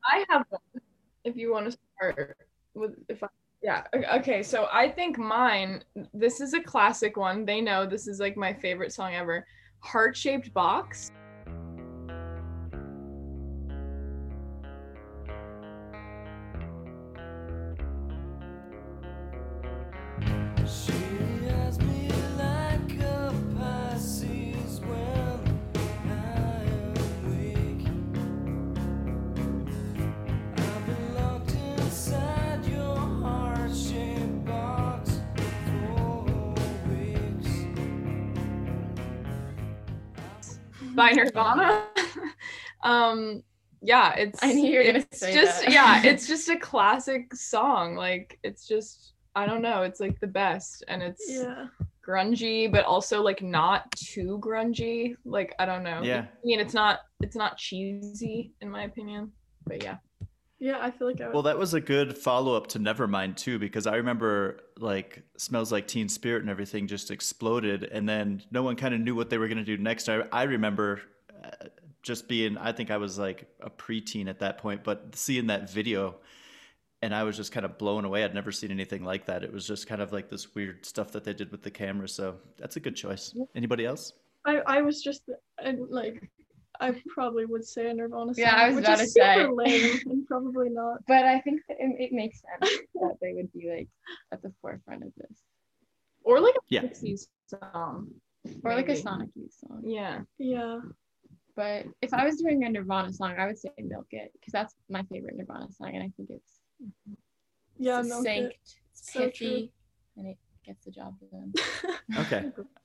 I 0.05 0.25
have 0.29 0.45
one. 0.51 0.61
If 1.25 1.37
you 1.37 1.53
want 1.53 1.71
to 1.71 1.79
start 1.97 2.37
with, 2.75 2.95
if 3.09 3.23
I, 3.23 3.29
yeah, 3.63 3.83
okay. 4.15 4.43
So 4.43 4.69
I 4.73 4.89
think 4.89 5.19
mine. 5.19 5.83
This 6.15 6.41
is 6.41 6.55
a 6.55 6.63
classic 6.63 7.17
one. 7.17 7.45
They 7.45 7.61
know 7.61 7.87
this 7.87 8.07
is 8.07 8.21
like 8.21 8.37
my 8.37 8.53
favorite 8.53 8.93
song 8.93 9.15
ever. 9.15 9.47
Heart 9.81 10.17
shaped 10.17 10.53
box. 10.55 11.11
By 40.99 41.13
Nirvana. 41.13 41.85
um, 42.83 43.43
yeah, 43.81 44.15
it's. 44.17 44.39
I 44.43 44.53
knew 44.53 44.71
you 44.71 44.79
were 44.79 44.85
gonna 44.85 44.99
it's 44.99 45.21
say 45.21 45.33
just 45.33 45.65
that. 45.65 45.73
yeah, 45.73 46.03
it's 46.05 46.27
just 46.33 46.49
a 46.49 46.57
classic 46.57 47.35
song. 47.35 47.95
Like 47.95 48.39
it's 48.43 48.67
just 48.67 49.15
I 49.35 49.47
don't 49.47 49.63
know, 49.63 49.83
it's 49.83 50.01
like 50.01 50.19
the 50.21 50.27
best, 50.27 50.85
and 50.89 51.03
it's 51.03 51.25
yeah. 51.29 51.67
grungy, 52.07 52.71
but 52.71 52.85
also 52.85 53.23
like 53.23 53.41
not 53.41 53.91
too 53.93 54.41
grungy. 54.43 55.15
Like 55.25 55.55
I 55.59 55.65
don't 55.65 55.85
know. 55.85 56.03
Yeah. 56.03 56.23
I 56.23 56.45
mean, 56.45 56.61
it's 56.61 56.75
not 56.75 57.01
it's 57.21 57.37
not 57.37 57.57
cheesy 57.57 58.53
in 58.61 58.69
my 58.69 58.83
opinion, 58.83 59.33
but 59.67 59.83
yeah. 59.83 59.97
Yeah, 60.61 60.79
I 60.81 60.91
feel 60.91 61.07
like 61.07 61.21
I. 61.21 61.29
Well, 61.29 61.43
that 61.43 61.59
was 61.59 61.75
a 61.75 61.81
good 61.81 62.19
follow 62.19 62.57
up 62.57 62.67
to 62.69 62.81
Nevermind 62.81 63.37
too, 63.37 63.59
because 63.59 63.87
I 63.87 63.97
remember 63.97 64.61
like 64.79 65.23
"Smells 65.37 65.71
Like 65.71 65.87
Teen 65.87 66.09
Spirit" 66.09 66.43
and 66.43 66.51
everything 66.51 66.89
just 66.89 67.11
exploded, 67.11 67.85
and 67.85 68.09
then 68.09 68.43
no 68.51 68.63
one 68.63 68.75
kind 68.75 68.95
of 68.95 69.01
knew 69.01 69.15
what 69.15 69.31
they 69.31 69.39
were 69.39 69.47
going 69.47 69.59
to 69.59 69.65
do 69.65 69.77
next. 69.77 70.09
I, 70.09 70.23
I 70.33 70.45
remember 70.45 71.01
uh, 71.45 71.69
just 72.03 72.29
being, 72.29 72.59
I 72.59 72.73
think 72.73 72.91
I 72.91 72.97
was 72.97 73.19
like 73.19 73.49
a 73.61 73.71
preteen 73.71 74.29
at 74.29 74.41
that 74.41 74.59
point, 74.59 74.83
but 74.83 75.15
seeing 75.15 75.47
that 75.47 75.71
video, 75.71 76.17
and 77.03 77.15
I 77.15 77.23
was 77.23 77.37
just 77.37 77.53
kind 77.53 77.65
of 77.65 77.79
blown 77.79 78.05
away. 78.05 78.25
I'd 78.25 78.35
never 78.35 78.51
seen 78.51 78.73
anything 78.73 79.05
like 79.05 79.27
that. 79.27 79.45
It 79.45 79.53
was 79.53 79.67
just 79.67 79.87
kind 79.87 80.03
of 80.03 80.13
like 80.13 80.29
this 80.29 80.55
weird 80.57 80.85
stuff 80.85 81.13
that 81.13 81.23
they 81.23 81.35
did 81.35 81.53
with 81.53 81.63
the 81.63 81.71
camera. 81.71 82.09
So 82.09 82.37
that's 82.57 82.75
a 82.75 82.81
good 82.81 82.97
choice. 82.97 83.33
Anybody 83.55 83.87
else? 83.87 84.13
I, 84.45 84.59
I 84.67 84.83
was 84.83 85.03
just 85.03 85.23
and 85.63 85.89
like 85.89 86.31
I 86.81 87.03
probably 87.09 87.45
would 87.45 87.65
say 87.65 87.91
a 87.91 87.95
Nirvana 87.95 88.35
song, 88.35 88.45
Yeah, 88.45 88.55
I 88.57 88.69
was 88.69 88.77
which 88.77 88.85
about 88.85 89.01
is 89.01 89.15
to 89.15 89.21
say. 89.21 89.35
super 89.37 89.53
lame 89.53 90.01
and 90.07 90.27
probably 90.27 90.69
not. 90.71 90.99
But 91.07 91.25
I 91.25 91.41
think 91.41 91.63
that 91.69 91.77
it, 91.81 91.97
it 91.99 92.13
makes 92.13 92.41
sense 92.41 92.73
that 92.95 93.17
they 93.21 93.33
would 93.35 93.53
be 93.53 93.69
like 93.71 93.89
at 94.33 94.43
the 94.43 94.53
forefront 94.63 95.03
of 95.05 95.13
this, 95.17 95.39
Or 96.23 96.41
like 96.41 96.55
a 96.55 96.61
Yeah. 96.69 96.83
Pixies 96.83 97.29
song. 97.47 98.09
or 98.65 98.75
like 98.75 98.87
a 98.89 98.93
maybe. 98.93 99.03
Sonic 99.03 99.31
Youth 99.35 99.53
song. 99.55 99.83
Yeah. 99.85 100.21
Yeah, 100.39 100.81
But 101.57 101.87
if 102.03 102.15
I 102.15 102.25
was 102.25 102.37
doing 102.37 102.65
a 102.65 102.69
Nirvana 102.71 103.13
song, 103.13 103.35
I 103.39 103.47
would 103.47 103.59
say 103.59 103.71
"Milk 103.79 104.07
It" 104.13 104.31
because 104.35 104.53
that's 104.53 104.75
my 104.89 105.03
favorite 105.11 105.37
Nirvana 105.37 105.71
song, 105.73 105.95
and 105.95 106.03
I 106.05 106.11
think 106.17 106.31
it's 106.31 106.61
yeah, 107.79 108.03
Milk 108.03 108.07
It. 108.07 108.15
succinct, 108.25 108.55
it's 108.93 109.13
So 109.13 109.21
true. 109.21 109.31
pithy, 109.31 109.73
and 110.17 110.27
it 110.29 110.39
gets 110.65 110.85
the 110.85 110.91
job 110.93 111.15
done. 111.33 111.53
Okay. 112.19 112.45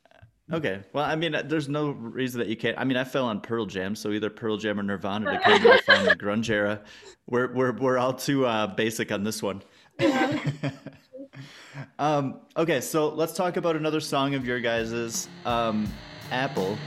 Okay. 0.53 0.81
Well, 0.93 1.03
I 1.03 1.15
mean, 1.15 1.36
there's 1.45 1.67
no 1.67 1.89
reason 1.89 2.39
that 2.39 2.48
you 2.48 2.55
can't. 2.55 2.77
I 2.77 2.83
mean, 2.83 2.98
I 2.98 3.03
fell 3.03 3.25
on 3.25 3.41
Pearl 3.41 3.65
Jam, 3.65 3.95
so 3.95 4.12
either 4.12 4.29
Pearl 4.29 4.57
Jam 4.57 4.79
or 4.79 4.83
Nirvana 4.83 5.31
to 5.31 5.39
kind 5.39 5.65
of 5.65 5.72
define 5.72 6.05
the 6.05 6.15
grunge 6.15 6.50
era. 6.50 6.81
We're 7.27 7.51
we're 7.53 7.72
we're 7.74 7.98
all 7.98 8.13
too 8.13 8.45
uh, 8.45 8.67
basic 8.67 9.12
on 9.12 9.24
this 9.24 9.41
one. 9.41 9.63
um, 12.00 12.41
okay, 12.55 12.81
so 12.81 13.10
let's 13.10 13.33
talk 13.33 13.57
about 13.57 13.75
another 13.75 14.00
song 14.00 14.36
of 14.36 14.45
your 14.45 14.60
guys's, 14.60 15.27
um, 15.45 15.91
"Apple." 16.31 16.77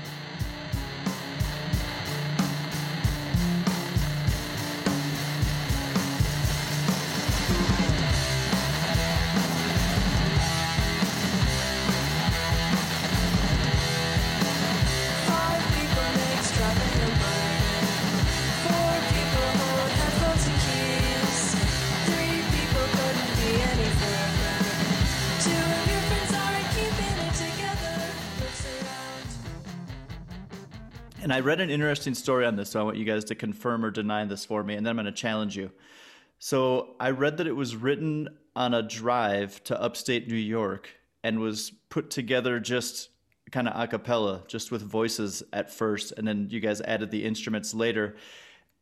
Read 31.47 31.61
an 31.61 31.71
interesting 31.71 32.13
story 32.13 32.45
on 32.45 32.57
this, 32.57 32.71
so 32.71 32.81
I 32.81 32.83
want 32.83 32.97
you 32.97 33.05
guys 33.05 33.25
to 33.27 33.37
confirm 33.37 33.85
or 33.85 33.93
deny 33.93 34.25
this 34.25 34.45
for 34.45 34.65
me, 34.65 34.75
and 34.75 34.85
then 34.85 34.91
I'm 34.91 34.97
going 34.97 35.07
to 35.07 35.13
challenge 35.13 35.57
you. 35.57 35.71
So 36.41 36.97
I 36.99 37.11
read 37.11 37.37
that 37.37 37.47
it 37.47 37.55
was 37.55 37.77
written 37.77 38.29
on 38.57 38.75
a 38.75 38.83
drive 38.83 39.63
to 39.65 39.81
upstate 39.81 40.27
New 40.27 40.35
York 40.35 40.91
and 41.23 41.39
was 41.39 41.71
put 41.89 42.11
together 42.11 42.59
just 42.59 43.11
kind 43.53 43.69
of 43.69 43.81
a 43.81 43.87
cappella, 43.87 44.43
just 44.49 44.73
with 44.73 44.83
voices 44.83 45.45
at 45.53 45.73
first, 45.73 46.13
and 46.17 46.27
then 46.27 46.49
you 46.51 46.59
guys 46.59 46.81
added 46.81 47.13
the 47.13 47.25
instruments 47.25 47.73
later. 47.73 48.17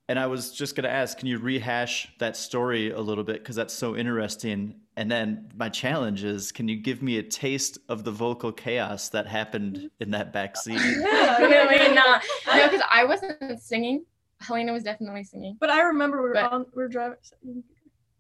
And 0.08 0.18
I 0.18 0.26
was 0.26 0.52
just 0.52 0.76
going 0.76 0.84
to 0.84 0.90
ask, 0.90 1.16
can 1.18 1.28
you 1.28 1.38
rehash 1.38 2.08
that 2.18 2.36
story 2.36 2.90
a 2.90 3.00
little 3.00 3.24
bit? 3.24 3.36
Because 3.38 3.56
that's 3.56 3.72
so 3.72 3.96
interesting. 3.96 4.74
And 4.98 5.10
then 5.10 5.50
my 5.56 5.70
challenge 5.70 6.24
is, 6.24 6.52
can 6.52 6.68
you 6.68 6.76
give 6.76 7.00
me 7.02 7.16
a 7.18 7.22
taste 7.22 7.78
of 7.88 8.04
the 8.04 8.10
vocal 8.10 8.52
chaos 8.52 9.08
that 9.10 9.26
happened 9.26 9.90
in 10.00 10.10
that 10.10 10.32
back 10.32 10.56
scene? 10.56 10.76
Yeah, 10.84 11.38
Really 11.38 11.94
not. 11.94 12.22
No, 12.46 12.68
because 12.68 12.82
I 12.90 13.04
wasn't 13.04 13.60
singing. 13.62 14.04
Helena 14.40 14.72
was 14.74 14.82
definitely 14.82 15.24
singing. 15.24 15.56
But 15.58 15.70
I 15.70 15.80
remember 15.80 16.18
we 16.22 16.28
were 16.28 16.34
But- 16.34 16.52
on 16.52 16.66
we 16.74 16.82
were 16.82 16.88
driving. 16.88 17.16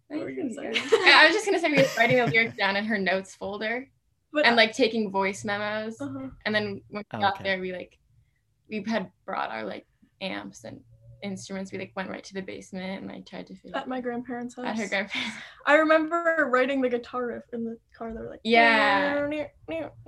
What 0.08 0.20
were 0.20 0.30
you? 0.30 0.54
I 0.58 1.22
I 1.22 1.26
was 1.26 1.34
just 1.34 1.44
gonna 1.44 1.58
say 1.58 1.70
we 1.70 1.76
were 1.78 1.88
writing 1.98 2.16
the 2.16 2.26
lyrics 2.26 2.56
down 2.56 2.76
in 2.76 2.84
her 2.86 2.98
notes 2.98 3.34
folder 3.34 3.88
But 4.32 4.46
and 4.46 4.56
like 4.56 4.72
taking 4.72 5.10
voice 5.10 5.44
memos. 5.44 6.00
uh-huh. 6.00 6.28
And 6.46 6.54
then 6.54 6.80
when 6.88 7.02
we 7.12 7.18
Oh, 7.18 7.20
got 7.20 7.34
okay. 7.34 7.44
there, 7.44 7.60
we 7.60 7.72
like 7.72 7.98
we 8.70 8.82
had 8.86 9.10
brought 9.26 9.50
our 9.50 9.64
like 9.64 9.86
amps 10.22 10.64
and 10.64 10.80
instruments. 11.24 11.72
We 11.72 11.78
like 11.78 11.92
went 11.96 12.10
right 12.10 12.22
to 12.22 12.34
the 12.34 12.42
basement 12.42 13.00
and 13.02 13.10
like 13.10 13.26
tried 13.26 13.46
to 13.48 13.54
figure 13.54 13.76
at 13.76 13.88
my 13.88 14.00
grandparents' 14.00 14.54
house. 14.54 14.66
at 14.66 14.76
her 14.76 14.86
grandparents. 14.88 15.36
I 15.66 15.74
remember 15.74 16.48
writing 16.52 16.80
the 16.80 16.88
guitar 16.88 17.26
riff 17.26 17.44
in 17.52 17.64
the 17.64 17.78
car. 17.96 18.12
They 18.12 18.20
were 18.20 18.30
like, 18.30 18.40
Yeah. 18.44 19.28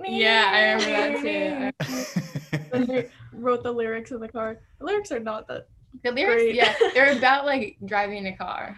Yeah, 0.05 0.51
I 0.53 0.71
remember 0.73 1.21
that 1.21 1.73
too. 1.81 2.67
And 2.73 2.87
they 2.87 3.09
wrote 3.33 3.63
the 3.63 3.71
lyrics 3.71 4.11
in 4.11 4.19
the 4.19 4.27
car. 4.27 4.59
The 4.79 4.85
lyrics 4.85 5.11
are 5.11 5.19
not 5.19 5.47
that. 5.47 5.67
The 6.03 6.11
lyrics, 6.11 6.43
Great. 6.43 6.55
yeah, 6.55 6.75
they're 6.93 7.17
about 7.17 7.45
like 7.45 7.77
driving 7.85 8.27
a 8.27 8.35
car. 8.37 8.77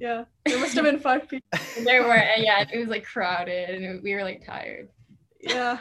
Yeah, 0.00 0.24
there 0.46 0.58
must 0.58 0.74
have 0.74 0.84
been 0.84 0.98
five 0.98 1.28
people. 1.28 1.46
There 1.84 2.04
were, 2.04 2.14
and 2.14 2.42
yeah, 2.42 2.64
it 2.72 2.78
was 2.78 2.88
like 2.88 3.04
crowded, 3.04 3.82
and 3.82 4.02
we 4.02 4.14
were 4.14 4.22
like 4.24 4.46
tired. 4.46 4.88
Yeah, 5.40 5.78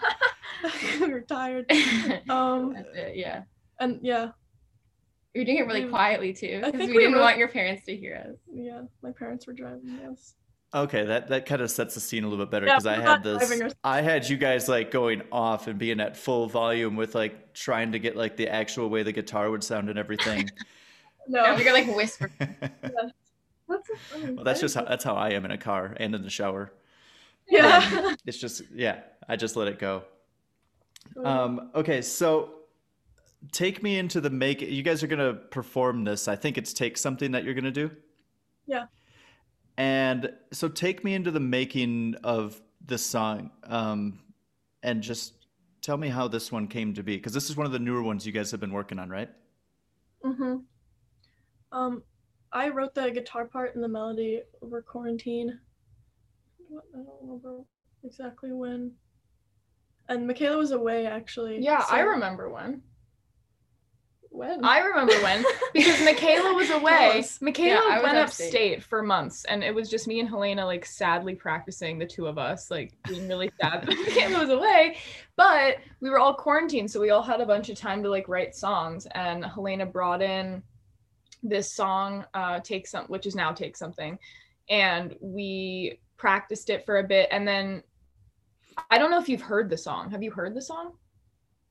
we 1.00 1.08
were 1.08 1.22
tired. 1.22 1.72
Um, 2.30 2.76
it, 2.94 3.16
yeah. 3.16 3.44
and 3.80 4.00
yeah, 4.02 4.32
We 5.34 5.42
were 5.42 5.46
doing 5.46 5.58
it 5.60 5.68
really 5.68 5.88
quietly 5.88 6.34
too, 6.34 6.62
because 6.64 6.88
we, 6.88 6.88
we 6.88 6.94
didn't 7.00 7.14
wrote- 7.14 7.22
want 7.22 7.38
your 7.38 7.48
parents 7.48 7.86
to 7.86 7.96
hear 7.96 8.16
us. 8.30 8.38
yeah, 8.54 8.82
my 9.02 9.12
parents 9.12 9.48
were 9.48 9.54
driving 9.54 10.00
us. 10.12 10.34
Okay, 10.74 11.06
that 11.06 11.28
that 11.30 11.46
kind 11.46 11.62
of 11.62 11.70
sets 11.70 11.96
the 11.96 12.00
scene 12.00 12.24
a 12.24 12.28
little 12.30 12.46
bit 12.46 12.52
better 12.52 12.66
Yeah, 12.66 12.74
because 12.76 12.86
I 12.88 12.96
had 12.96 13.04
not 13.04 13.24
this. 13.24 13.48
driving 13.50 13.74
I 13.84 14.02
had 14.02 14.28
you 14.30 14.38
guys 14.38 14.70
like 14.70 14.90
going 14.92 15.22
off 15.32 15.68
and 15.68 15.78
being 15.78 16.00
at 16.00 16.16
full 16.16 16.48
volume 16.48 16.96
with 16.96 17.14
like 17.14 17.54
trying 17.54 17.92
to 17.92 18.00
get 18.00 18.16
like 18.16 18.38
the 18.38 18.48
actual 18.48 18.90
way 18.90 19.04
the 19.04 19.12
guitar 19.12 19.50
would 19.52 19.64
sound 19.64 19.90
and 19.90 19.98
everything. 20.00 20.50
No, 21.28 21.44
Yeah, 21.44 21.56
we 21.56 21.64
were 21.64 21.72
like 21.72 21.96
whisper. 21.96 22.32
that's 22.40 23.14
well, 23.68 24.44
that's 24.44 24.60
just 24.60 24.74
how 24.76 24.84
that's 24.86 25.04
how 25.04 25.14
I 25.14 25.30
am 25.32 25.46
in 25.46 25.52
a 25.52 25.58
car 25.58 25.96
and 26.00 26.16
in 26.16 26.24
the 26.24 26.30
shower. 26.32 26.74
yeah. 27.48 28.16
It's 28.26 28.38
just 28.40 28.64
yeah, 28.74 29.02
I 29.30 29.36
just 29.36 29.56
let 29.56 29.68
it 29.68 29.78
go. 29.80 30.04
Um, 31.26 31.72
okay, 31.76 32.02
so 32.02 32.52
take 33.52 33.82
me 33.82 33.98
into 33.98 34.22
the 34.22 34.30
make. 34.30 34.62
You 34.62 34.84
guys 34.84 35.04
are 35.04 35.08
gonna 35.08 35.34
perform 35.34 36.04
this. 36.04 36.28
I 36.28 36.36
think 36.36 36.58
it's 36.58 36.74
take 36.74 36.98
something 36.98 37.32
that 37.32 37.44
you're 37.44 37.54
gonna 37.54 37.72
do. 37.72 37.92
Yeah. 38.68 38.86
And 39.78 40.32
so 40.52 40.68
take 40.68 41.04
me 41.04 41.14
into 41.14 41.32
the 41.32 41.40
making 41.40 42.16
of 42.24 42.62
this 42.86 43.06
song, 43.06 43.52
um, 43.64 44.20
and 44.84 45.02
just 45.02 45.46
tell 45.82 45.98
me 45.98 46.10
how 46.10 46.28
this 46.28 46.52
one 46.52 46.68
came 46.68 46.94
to 46.94 47.04
be, 47.04 47.16
because 47.18 47.34
this 47.34 47.50
is 47.50 47.58
one 47.58 47.66
of 47.66 47.72
the 47.72 47.80
newer 47.80 48.04
ones 48.04 48.26
you 48.26 48.32
guys 48.32 48.52
have 48.52 48.60
been 48.60 48.74
working 48.74 49.00
on, 49.00 49.10
right? 49.10 49.30
Mm-hmm. 50.24 50.58
Um, 51.72 52.04
I 52.52 52.70
wrote 52.70 52.94
the 52.94 53.10
guitar 53.12 53.46
part 53.46 53.76
and 53.76 53.84
the 53.84 53.88
melody 53.88 54.42
over 54.62 54.82
quarantine. 54.82 55.60
What 56.68 56.84
I 56.94 56.98
don't 56.98 57.22
remember 57.22 57.64
exactly 58.04 58.52
when. 58.52 58.92
And 60.10 60.28
Michaela 60.28 60.58
was 60.58 60.72
away 60.72 61.06
actually. 61.06 61.60
Yeah, 61.60 61.84
I 61.90 62.02
remember 62.02 62.50
when. 62.50 62.82
When? 64.34 64.64
I 64.64 64.80
remember 64.80 65.14
when 65.16 65.44
because 65.74 66.02
Michaela 66.06 66.54
was 66.54 66.70
away. 66.70 67.12
Close. 67.12 67.42
Michaela 67.42 67.86
Yeah, 67.90 68.02
went 68.02 68.18
upstate. 68.18 68.48
upstate 68.48 68.84
for 68.84 69.04
months, 69.04 69.44
and 69.44 69.62
it 69.62 69.76
was 69.76 69.90
just 69.90 70.08
me 70.08 70.22
and 70.22 70.30
Helena 70.30 70.66
like 70.66 70.86
sadly 70.86 71.36
practicing 71.36 72.00
the 72.00 72.06
two 72.06 72.28
of 72.28 72.38
us, 72.38 72.72
like 72.72 72.94
being 73.10 73.28
really 73.28 73.52
sad 73.60 73.86
that 73.86 73.90
Michaela 74.08 74.40
was 74.40 74.50
away. 74.50 74.98
But 75.36 75.80
we 76.00 76.10
were 76.10 76.18
all 76.18 76.34
quarantined, 76.34 76.90
so 76.90 77.02
we 77.02 77.10
all 77.10 77.22
had 77.22 77.42
a 77.42 77.46
bunch 77.46 77.68
of 77.68 77.78
time 77.78 78.02
to 78.04 78.10
like 78.10 78.30
write 78.30 78.56
songs. 78.56 79.06
And 79.14 79.44
Helena 79.44 79.86
brought 79.86 80.22
in 80.22 80.64
this 81.44 81.74
song, 81.74 82.26
uh, 82.34 82.62
"Take 82.62 82.88
Some," 82.88 83.08
which 83.08 83.26
is 83.26 83.36
now 83.36 83.52
"Take 83.52 83.76
Something," 83.76 84.18
and 84.70 85.14
we 85.20 86.00
practiced 86.16 86.70
it 86.70 86.86
for 86.86 87.00
a 87.00 87.04
bit, 87.04 87.28
and 87.32 87.46
then 87.46 87.84
I 88.90 88.98
don't 88.98 89.12
know 89.12 89.20
if 89.20 89.28
you've 89.28 89.42
heard 89.42 89.70
the 89.70 89.78
song. 89.78 90.10
Have 90.12 90.24
you 90.24 90.32
heard 90.32 90.56
the 90.56 90.62
song? 90.62 90.94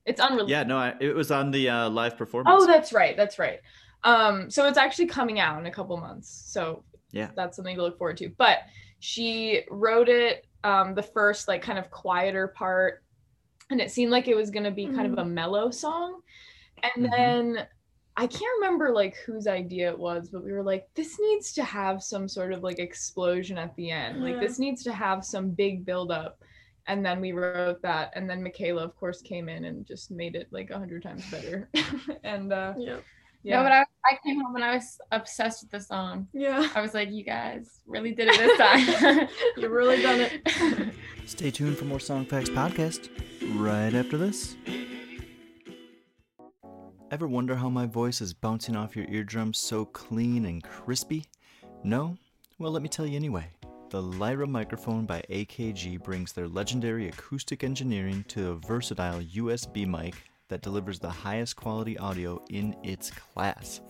It's 0.05 0.19
unreleased. 0.21 0.49
Yeah, 0.49 0.63
no, 0.63 0.77
I, 0.77 0.95
it 0.99 1.15
was 1.15 1.31
on 1.31 1.51
the 1.51 1.69
uh, 1.69 1.89
live 1.89 2.17
performance. 2.17 2.55
Oh, 2.59 2.65
that's 2.65 2.91
right. 2.91 3.15
That's 3.15 3.37
right. 3.37 3.59
Um, 4.03 4.49
so 4.49 4.67
it's 4.67 4.77
actually 4.77 5.07
coming 5.07 5.39
out 5.39 5.59
in 5.59 5.67
a 5.67 5.71
couple 5.71 5.95
months. 5.97 6.29
So 6.47 6.83
Yeah. 7.11 7.29
that's 7.35 7.55
something 7.55 7.75
to 7.75 7.83
look 7.83 7.97
forward 7.97 8.17
to. 8.17 8.29
But 8.37 8.59
she 8.99 9.63
wrote 9.69 10.09
it 10.09 10.45
um 10.63 10.93
the 10.93 11.01
first 11.03 11.47
like 11.47 11.61
kind 11.63 11.79
of 11.79 11.89
quieter 11.91 12.47
part, 12.47 13.03
and 13.69 13.79
it 13.81 13.91
seemed 13.91 14.11
like 14.11 14.27
it 14.27 14.35
was 14.35 14.49
gonna 14.51 14.71
be 14.71 14.87
kind 14.87 15.11
of 15.11 15.17
a 15.19 15.25
mellow 15.25 15.69
song. 15.71 16.21
And 16.83 17.05
Mhm. 17.05 17.11
then 17.11 17.67
I 18.17 18.27
can't 18.27 18.59
remember 18.59 18.91
like 18.91 19.15
whose 19.17 19.47
idea 19.47 19.89
it 19.89 19.97
was, 19.97 20.29
but 20.29 20.43
we 20.43 20.51
were 20.51 20.63
like, 20.63 20.87
this 20.95 21.17
needs 21.19 21.53
to 21.53 21.63
have 21.63 22.03
some 22.03 22.27
sort 22.27 22.53
of 22.53 22.61
like 22.63 22.79
explosion 22.79 23.57
at 23.57 23.75
the 23.75 23.89
end. 23.91 24.21
Like 24.21 24.39
this 24.39 24.59
needs 24.59 24.83
to 24.83 24.93
have 24.93 25.23
some 25.23 25.51
big 25.51 25.85
buildup. 25.85 26.39
And 26.87 27.05
then 27.05 27.21
we 27.21 27.31
wrote 27.31 27.81
that, 27.83 28.11
and 28.15 28.29
then 28.29 28.41
Michaela, 28.43 28.83
of 28.83 28.95
course, 28.95 29.21
came 29.21 29.49
in 29.49 29.65
and 29.65 29.85
just 29.85 30.09
made 30.11 30.35
it 30.35 30.47
like 30.51 30.71
a 30.71 30.77
hundred 30.79 31.03
times 31.03 31.23
better. 31.29 31.69
and 32.23 32.51
uh, 32.51 32.73
Yeah. 32.77 32.97
yeah, 33.43 33.57
No, 33.57 33.63
but 33.63 33.71
I, 33.71 33.81
I 34.05 34.17
came 34.25 34.41
home 34.41 34.55
and 34.55 34.63
I 34.63 34.75
was 34.75 34.97
obsessed 35.11 35.63
with 35.63 35.71
the 35.71 35.79
song. 35.79 36.27
Yeah. 36.33 36.67
I 36.75 36.81
was 36.81 36.93
like, 36.93 37.11
you 37.11 37.23
guys 37.23 37.81
really 37.85 38.13
did 38.13 38.29
it 38.29 38.37
this 38.37 38.57
time. 38.57 39.27
You 39.57 39.69
really 39.69 40.01
done 40.01 40.21
it. 40.21 40.93
Stay 41.25 41.51
tuned 41.51 41.77
for 41.77 41.85
more 41.85 41.99
Song 41.99 42.25
Facts 42.25 42.49
podcast 42.49 43.09
right 43.59 43.93
after 43.93 44.17
this. 44.17 44.55
Ever 47.11 47.27
wonder 47.27 47.55
how 47.55 47.69
my 47.69 47.85
voice 47.85 48.21
is 48.21 48.33
bouncing 48.33 48.75
off 48.75 48.95
your 48.95 49.05
eardrums 49.09 49.57
so 49.59 49.85
clean 49.85 50.45
and 50.45 50.63
crispy? 50.63 51.25
No? 51.83 52.17
Well, 52.57 52.71
let 52.71 52.81
me 52.81 52.89
tell 52.89 53.05
you 53.05 53.17
anyway. 53.17 53.47
The 53.91 54.01
Lyra 54.01 54.47
microphone 54.47 55.05
by 55.05 55.21
AKG 55.29 56.01
brings 56.01 56.31
their 56.31 56.47
legendary 56.47 57.09
acoustic 57.09 57.61
engineering 57.61 58.23
to 58.29 58.51
a 58.51 58.55
versatile 58.55 59.19
USB 59.19 59.85
mic 59.85 60.15
that 60.47 60.61
delivers 60.61 60.97
the 60.97 61.09
highest 61.09 61.57
quality 61.57 61.97
audio 61.97 62.41
in 62.49 62.73
its 62.83 63.11
class. 63.11 63.81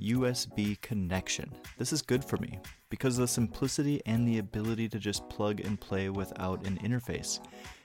USB 0.00 0.80
connection. 0.80 1.52
This 1.76 1.92
is 1.92 2.00
good 2.00 2.24
for 2.24 2.38
me 2.38 2.58
because 2.88 3.18
of 3.18 3.24
the 3.24 3.28
simplicity 3.28 4.00
and 4.06 4.26
the 4.26 4.38
ability 4.38 4.88
to 4.88 4.98
just 4.98 5.28
plug 5.28 5.60
and 5.60 5.78
play 5.78 6.08
without 6.08 6.66
an 6.66 6.78
interface. 6.78 7.38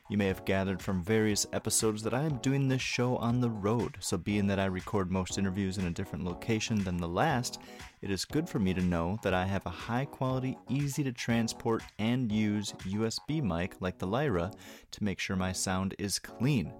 You 0.10 0.17
may 0.17 0.26
have 0.26 0.43
gathered 0.43 0.82
from 0.82 1.04
various 1.04 1.45
episodes 1.54 2.02
that 2.02 2.15
I 2.15 2.24
am 2.24 2.38
doing 2.38 2.67
this 2.67 2.82
show 2.82 3.17
on 3.17 3.39
the 3.39 3.50
road, 3.52 3.95
so 4.00 4.17
being 4.17 4.48
that 4.48 4.60
I 4.60 4.65
record 4.65 5.12
most 5.12 5.38
interviews 5.38 5.78
in 5.78 5.86
a 5.86 5.91
different 5.91 6.26
location 6.26 6.84
than 6.84 6.98
the 6.98 7.08
last, 7.08 7.60
it 8.02 8.10
is 8.10 8.26
good 8.26 8.50
for 8.50 8.58
me 8.58 8.74
to 8.74 8.82
know 8.82 9.19
that 9.22 9.36
I 9.36 9.45
have 9.45 9.67
a 9.67 9.69
high 9.69 10.06
quality, 10.06 10.58
easy 10.67 11.04
to 11.04 11.12
transport 11.12 11.84
and 12.00 12.32
use 12.32 12.74
USB 12.88 13.39
mic 13.43 13.76
like 13.82 14.00
the 14.00 14.08
Lyra 14.08 14.50
to 14.89 15.04
make 15.04 15.19
sure 15.19 15.36
my 15.36 15.52
sound 15.52 15.93
is 16.00 16.17
clean. 16.17 16.74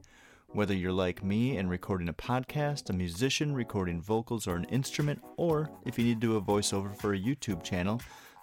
Whether 0.48 0.74
you're 0.74 0.92
like 0.92 1.24
me 1.24 1.58
and 1.58 1.70
recording 1.70 2.10
a 2.10 2.14
podcast, 2.14 2.90
a 2.90 2.94
musician 2.94 3.54
recording 3.54 4.02
vocals 4.02 4.48
or 4.48 4.56
an 4.56 4.64
instrument, 4.66 5.22
or 5.38 5.70
if 5.86 6.00
you 6.00 6.06
need 6.06 6.20
to 6.20 6.28
do 6.28 6.38
a 6.38 6.42
voiceover 6.42 6.98
for 6.98 7.14
a 7.14 7.20
YouTube 7.20 7.62
channel, 7.62 8.02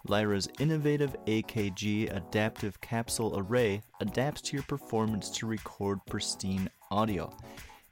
Lyra's 0.09 0.47
innovative 0.59 1.15
AKG 1.25 2.15
adaptive 2.15 2.79
capsule 2.81 3.37
array 3.37 3.81
adapts 3.99 4.41
to 4.41 4.55
your 4.55 4.63
performance 4.63 5.29
to 5.31 5.47
record 5.47 5.99
pristine 6.05 6.69
audio. 6.91 7.35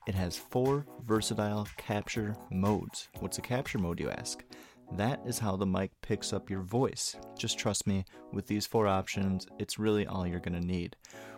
It 0.07 0.15
has 0.15 0.37
four 0.37 0.85
versatile 1.03 1.67
capture 1.77 2.35
modes. 2.51 3.09
What's 3.19 3.37
a 3.37 3.41
capture 3.41 3.79
mode, 3.79 3.99
you 3.99 4.09
ask? 4.09 4.43
That 4.93 5.21
is 5.25 5.39
how 5.39 5.55
the 5.55 5.65
mic 5.65 5.91
picks 6.01 6.31
up 6.31 6.49
your 6.49 6.61
voice. 6.61 7.15
Just 7.37 7.57
trust 7.57 7.87
me, 7.87 8.05
with 8.31 8.47
these 8.47 8.65
four 8.65 8.87
options, 8.87 9.47
it's 9.59 9.79
really 9.79 10.05
all 10.05 10.25
you're 10.25 10.39
going 10.39 10.59
to 10.59 10.65
need. 10.65 10.95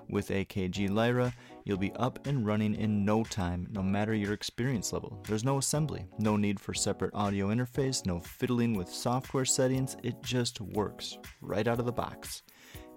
With 0.10 0.30
AKG 0.30 0.90
Lyra, 0.90 1.34
you'll 1.66 1.78
be 1.78 1.92
up 1.94 2.28
and 2.28 2.46
running 2.46 2.76
in 2.76 3.04
no 3.04 3.24
time, 3.24 3.68
no 3.72 3.84
matter 3.84 4.14
your 4.14 4.34
experience 4.34 4.94
level. 4.94 5.22
There's 5.28 5.44
no 5.44 5.58
assembly, 5.58 6.06
no 6.18 6.38
need 6.38 6.60
for 6.60 6.74
separate 6.74 7.14
audio 7.14 7.48
interface, 7.48 8.06
no 8.06 8.20
fiddling 8.20 8.78
with 8.78 8.90
software 8.90 9.46
settings, 9.46 9.98
it 10.04 10.22
just 10.22 10.62
works 10.62 11.18
right 11.42 11.68
out 11.68 11.80
of 11.80 11.86
the 11.86 11.92
box. 11.92 12.44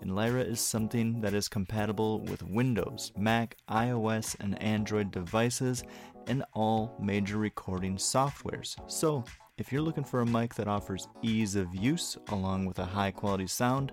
And 0.02 0.14
Lyra 0.14 0.42
is 0.42 0.60
something 0.60 1.20
that 1.20 1.34
is 1.34 1.48
compatible 1.48 2.20
with 2.20 2.42
Windows, 2.42 3.12
Mac, 3.18 3.56
iOS, 3.68 4.36
and 4.40 4.60
Android 4.62 5.10
devices, 5.10 5.84
and 6.26 6.44
all 6.54 6.96
major 7.00 7.36
recording 7.38 7.96
softwares. 7.96 8.76
So, 8.90 9.24
if 9.60 9.70
you're 9.70 9.82
looking 9.82 10.04
for 10.04 10.22
a 10.22 10.26
mic 10.26 10.54
that 10.54 10.66
offers 10.66 11.06
ease 11.20 11.54
of 11.54 11.74
use 11.74 12.16
along 12.30 12.64
with 12.64 12.78
a 12.78 12.84
high 12.84 13.10
quality 13.10 13.46
sound, 13.46 13.92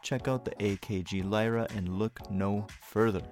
check 0.00 0.28
out 0.28 0.44
the 0.44 0.52
AKG 0.52 1.28
Lyra 1.28 1.66
and 1.74 1.98
look 1.98 2.30
no 2.30 2.64
further. 2.80 3.22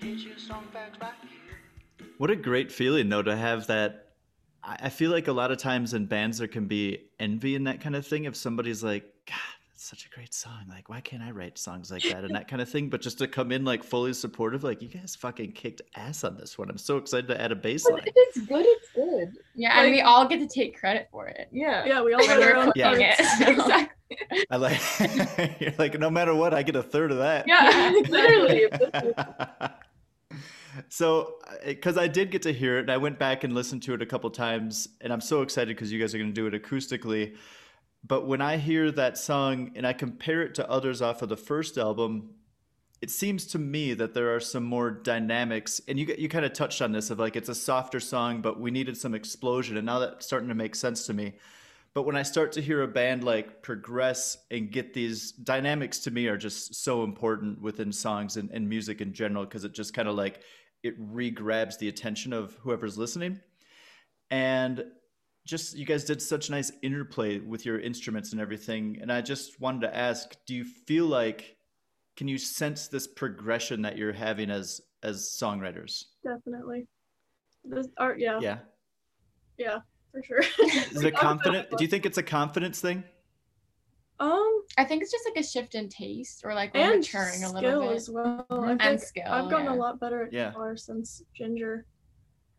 Get 0.00 0.18
your 0.18 0.38
song 0.38 0.64
facts 0.72 0.98
right 0.98 1.12
here. 1.22 2.08
What 2.16 2.30
a 2.30 2.36
great 2.36 2.72
feeling, 2.72 3.10
though, 3.10 3.22
to 3.22 3.36
have 3.36 3.66
that. 3.66 4.14
I 4.62 4.78
I 4.84 4.88
feel 4.88 5.10
like 5.10 5.28
a 5.28 5.32
lot 5.32 5.50
of 5.50 5.58
times 5.58 5.92
in 5.92 6.06
bands 6.06 6.38
there 6.38 6.48
can 6.48 6.66
be 6.66 7.10
envy 7.20 7.54
and 7.54 7.66
that 7.66 7.82
kind 7.82 7.94
of 7.94 8.06
thing. 8.06 8.24
If 8.24 8.36
somebody's 8.36 8.82
like, 8.82 9.04
God, 9.26 9.36
that's 9.84 9.90
such 10.02 10.06
a 10.10 10.14
great 10.14 10.32
song. 10.32 10.64
Like, 10.68 10.88
why 10.88 11.00
can't 11.02 11.22
I 11.22 11.30
write 11.30 11.58
songs 11.58 11.90
like 11.90 12.02
that 12.04 12.24
and 12.24 12.34
that 12.34 12.48
kind 12.48 12.62
of 12.62 12.68
thing? 12.68 12.88
But 12.88 13.02
just 13.02 13.18
to 13.18 13.28
come 13.28 13.52
in 13.52 13.64
like 13.66 13.84
fully 13.84 14.14
supportive, 14.14 14.64
like, 14.64 14.80
you 14.80 14.88
guys 14.88 15.14
fucking 15.14 15.52
kicked 15.52 15.82
ass 15.94 16.24
on 16.24 16.36
this 16.38 16.56
one. 16.56 16.70
I'm 16.70 16.78
so 16.78 16.96
excited 16.96 17.28
to 17.28 17.40
add 17.40 17.52
a 17.52 17.56
bass 17.56 17.84
line. 17.86 18.00
if 18.06 18.12
it's 18.16 18.38
good, 18.46 18.64
it's 18.66 18.88
good. 18.94 19.36
yeah, 19.54 19.80
and 19.82 19.90
we 19.90 20.00
all 20.00 20.26
get 20.26 20.38
to 20.38 20.46
take 20.46 20.78
credit 20.78 21.08
for 21.10 21.26
it. 21.26 21.48
Yeah. 21.52 21.84
Yeah, 21.84 22.02
we 22.02 22.14
all 22.14 22.20
When 22.20 22.30
had 22.30 22.42
our 22.42 22.56
own 22.56 22.72
Yeah. 22.74 22.92
it. 22.94 23.20
exactly. 23.48 24.18
I 24.50 24.56
like, 24.56 24.80
you're 25.60 25.74
like, 25.78 25.98
no 25.98 26.08
matter 26.08 26.34
what, 26.34 26.54
I 26.54 26.62
get 26.62 26.76
a 26.76 26.82
third 26.82 27.10
of 27.12 27.18
that. 27.18 27.46
Yeah, 27.46 27.92
literally. 28.08 28.66
so 30.88 31.36
uh, 31.46 31.54
because 31.66 31.96
i 31.96 32.08
did 32.08 32.32
get 32.32 32.42
to 32.42 32.52
hear 32.52 32.78
it 32.78 32.80
and 32.80 32.90
i 32.90 32.96
went 32.96 33.16
back 33.16 33.44
and 33.44 33.54
listened 33.54 33.80
to 33.80 33.94
it 33.94 34.02
a 34.02 34.06
couple 34.06 34.28
times 34.28 34.88
and 35.00 35.12
i'm 35.12 35.20
so 35.20 35.40
excited 35.42 35.68
because 35.76 35.92
you 35.92 36.00
guys 36.00 36.12
are 36.12 36.18
going 36.18 36.28
to 36.28 36.34
do 36.34 36.48
it 36.48 36.60
acoustically 36.60 37.36
but 38.06 38.26
when 38.26 38.40
i 38.40 38.56
hear 38.56 38.90
that 38.90 39.18
song 39.18 39.70
and 39.74 39.86
i 39.86 39.92
compare 39.92 40.42
it 40.42 40.54
to 40.54 40.68
others 40.70 41.00
off 41.02 41.22
of 41.22 41.28
the 41.28 41.36
first 41.36 41.78
album 41.78 42.30
it 43.02 43.10
seems 43.10 43.44
to 43.46 43.58
me 43.58 43.92
that 43.92 44.14
there 44.14 44.34
are 44.34 44.40
some 44.40 44.64
more 44.64 44.90
dynamics 44.90 45.80
and 45.88 45.98
you 45.98 46.14
you 46.18 46.28
kind 46.28 46.44
of 46.44 46.52
touched 46.52 46.80
on 46.80 46.92
this 46.92 47.10
of 47.10 47.18
like 47.18 47.36
it's 47.36 47.48
a 47.48 47.54
softer 47.54 48.00
song 48.00 48.40
but 48.40 48.60
we 48.60 48.70
needed 48.70 48.96
some 48.96 49.14
explosion 49.14 49.76
and 49.76 49.86
now 49.86 49.98
that's 49.98 50.26
starting 50.26 50.48
to 50.48 50.54
make 50.54 50.74
sense 50.74 51.06
to 51.06 51.12
me 51.12 51.34
but 51.94 52.02
when 52.02 52.16
I 52.16 52.24
start 52.24 52.50
to 52.52 52.60
hear 52.60 52.82
a 52.82 52.88
band 52.88 53.22
like 53.22 53.62
progress 53.62 54.36
and 54.50 54.70
get 54.70 54.92
these 54.92 55.30
dynamics 55.30 56.00
to 56.00 56.10
me 56.10 56.26
are 56.26 56.36
just 56.36 56.74
so 56.74 57.04
important 57.04 57.62
within 57.62 57.92
songs 57.92 58.36
and, 58.36 58.50
and 58.50 58.68
music 58.68 59.00
in 59.00 59.12
general 59.12 59.44
because 59.44 59.64
it 59.64 59.72
just 59.72 59.94
kind 59.94 60.08
of 60.08 60.16
like 60.16 60.40
it 60.82 60.94
re-grabs 60.98 61.76
the 61.78 61.88
attention 61.88 62.32
of 62.32 62.54
whoever's 62.62 62.98
listening. 62.98 63.40
And 64.28 64.84
just 65.46 65.76
you 65.76 65.84
guys 65.84 66.04
did 66.04 66.22
such 66.22 66.48
nice 66.50 66.72
interplay 66.82 67.38
with 67.38 67.66
your 67.66 67.78
instruments 67.80 68.32
and 68.32 68.40
everything. 68.40 68.98
And 69.00 69.12
I 69.12 69.20
just 69.20 69.60
wanted 69.60 69.82
to 69.82 69.96
ask, 69.96 70.34
do 70.46 70.54
you 70.54 70.64
feel 70.64 71.06
like 71.06 71.56
can 72.16 72.28
you 72.28 72.38
sense 72.38 72.88
this 72.88 73.06
progression 73.06 73.82
that 73.82 73.98
you're 73.98 74.12
having 74.12 74.50
as 74.50 74.80
as 75.02 75.28
songwriters? 75.40 76.04
Definitely. 76.24 76.86
This 77.64 77.88
art, 77.98 78.18
yeah, 78.18 78.38
yeah, 78.40 78.58
Yeah. 79.58 79.78
for 80.12 80.22
sure. 80.22 80.40
Is 80.92 81.02
it 81.02 81.14
confident? 81.16 81.68
Do 81.76 81.82
you 81.82 81.88
think 81.88 82.04
it's 82.06 82.18
a 82.18 82.22
confidence 82.22 82.80
thing? 82.80 83.02
Um, 84.20 84.62
I 84.78 84.84
think 84.84 85.02
it's 85.02 85.10
just 85.10 85.24
like 85.26 85.42
a 85.42 85.46
shift 85.46 85.74
in 85.74 85.88
taste 85.88 86.42
or 86.44 86.54
like 86.54 86.72
we're 86.74 86.80
and 86.92 87.00
maturing 87.00 87.42
a 87.44 87.50
little 87.52 87.88
bit. 87.88 87.96
as 87.96 88.08
well. 88.10 88.46
I 88.50 88.70
And 88.72 88.80
think 88.80 89.00
skill, 89.00 89.24
I've 89.26 89.50
gotten 89.50 89.66
yeah. 89.66 89.72
a 89.74 89.76
lot 89.76 89.98
better 89.98 90.26
at 90.26 90.32
Yeah. 90.32 90.50
guitar 90.50 90.76
since 90.76 91.22
Ginger, 91.34 91.86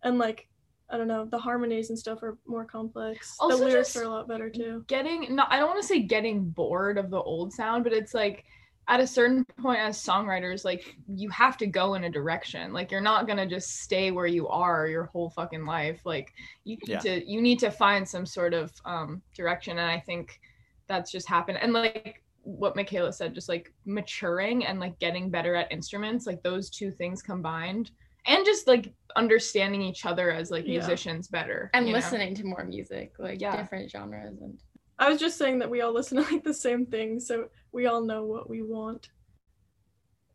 and 0.03 0.17
like 0.17 0.47
I 0.89 0.97
don't 0.97 1.07
know, 1.07 1.25
the 1.25 1.37
harmonies 1.39 1.89
and 1.89 1.97
stuff 1.97 2.21
are 2.21 2.37
more 2.45 2.63
complex. 2.65 3.35
Also 3.39 3.57
the 3.57 3.65
lyrics 3.65 3.95
are 3.95 4.03
a 4.03 4.09
lot 4.09 4.27
better 4.27 4.49
too. 4.49 4.83
getting 4.87 5.35
no 5.35 5.43
i 5.49 5.57
don't 5.57 5.69
want 5.69 5.81
to 5.81 5.87
say 5.87 5.99
getting 6.01 6.49
bored 6.49 6.97
of 6.97 7.09
the 7.09 7.19
old 7.21 7.51
sound 7.51 7.83
but 7.83 7.91
it's 7.93 8.13
like 8.13 8.45
at 8.87 8.99
a 8.99 9.07
certain 9.07 9.43
point 9.59 9.79
as 9.79 9.97
songwriters 9.97 10.63
like 10.63 10.95
you 11.07 11.27
have 11.29 11.57
to 11.57 11.65
go 11.65 11.95
in 11.95 12.03
a 12.03 12.09
direction 12.09 12.71
like 12.71 12.91
you're 12.91 13.01
not 13.01 13.25
going 13.25 13.37
to 13.37 13.47
just 13.47 13.81
stay 13.81 14.11
where 14.11 14.27
you 14.27 14.47
are 14.47 14.87
your 14.87 15.05
whole 15.05 15.29
fucking 15.31 15.65
life 15.65 16.01
like 16.05 16.31
you 16.65 16.77
need 16.77 16.87
Yeah. 16.89 16.99
to 16.99 17.27
you 17.31 17.41
need 17.41 17.57
to 17.59 17.71
find 17.71 18.07
some 18.07 18.27
sort 18.27 18.53
of 18.53 18.71
um 18.85 19.23
direction 19.35 19.79
and 19.79 19.89
i 19.89 19.99
think 19.99 20.39
that's 20.87 21.11
just 21.11 21.27
happened 21.27 21.57
and 21.59 21.73
like 21.73 22.21
what 22.43 22.75
michaela 22.75 23.11
said 23.11 23.33
just 23.33 23.49
like 23.49 23.73
maturing 23.85 24.67
and 24.67 24.79
like 24.79 24.99
getting 24.99 25.31
better 25.31 25.55
at 25.55 25.71
instruments 25.71 26.27
like 26.27 26.43
those 26.43 26.69
two 26.69 26.91
things 26.91 27.23
combined 27.23 27.89
and 28.27 28.45
just 28.45 28.67
like 28.67 28.93
understanding 29.15 29.81
each 29.81 30.05
other 30.05 30.31
as 30.31 30.51
like 30.51 30.65
Yeah. 30.65 30.71
musicians 30.79 31.27
better 31.27 31.69
and 31.73 31.87
you 31.87 31.93
know? 31.93 31.97
listening 31.99 32.35
to 32.35 32.43
more 32.45 32.65
music, 32.65 33.13
like 33.19 33.39
Yeah. 33.41 33.55
different 33.57 33.89
genres 33.89 34.41
and 34.41 34.59
I 34.97 35.09
was 35.09 35.19
just 35.19 35.37
saying 35.37 35.59
that 35.59 35.69
we 35.69 35.81
all 35.81 35.93
listen 35.93 36.17
to 36.23 36.23
like 36.23 36.43
the 36.43 36.53
same 36.53 36.85
thing, 36.85 37.19
so 37.19 37.49
we 37.71 37.85
all 37.85 38.01
know 38.01 38.23
what 38.23 38.49
we 38.49 38.61
want 38.61 39.09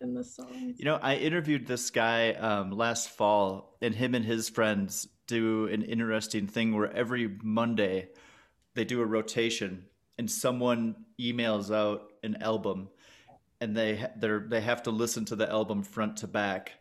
in 0.00 0.14
the 0.14 0.24
song 0.24 0.74
You 0.76 0.84
know, 0.84 0.98
I 1.02 1.16
interviewed 1.16 1.66
this 1.66 1.90
guy 1.90 2.32
um, 2.32 2.70
last 2.70 3.10
fall, 3.10 3.76
and 3.82 3.94
him 3.94 4.14
and 4.14 4.24
his 4.24 4.48
friends 4.48 5.08
do 5.26 5.66
an 5.68 5.82
interesting 5.82 6.46
thing 6.46 6.74
where 6.74 6.92
every 6.92 7.38
Monday 7.42 8.08
they 8.74 8.84
do 8.84 9.00
a 9.00 9.06
rotation, 9.06 9.86
and 10.18 10.30
someone 10.30 10.96
emails 11.20 11.74
out 11.74 12.12
an 12.22 12.36
album, 12.42 12.88
and 13.60 13.76
they 13.76 14.06
they're 14.16 14.46
they 14.48 14.60
have 14.60 14.82
to 14.84 14.90
listen 14.90 15.24
to 15.26 15.36
the 15.36 15.50
album 15.50 15.82
front 15.82 16.18
to 16.18 16.26
back 16.26 16.72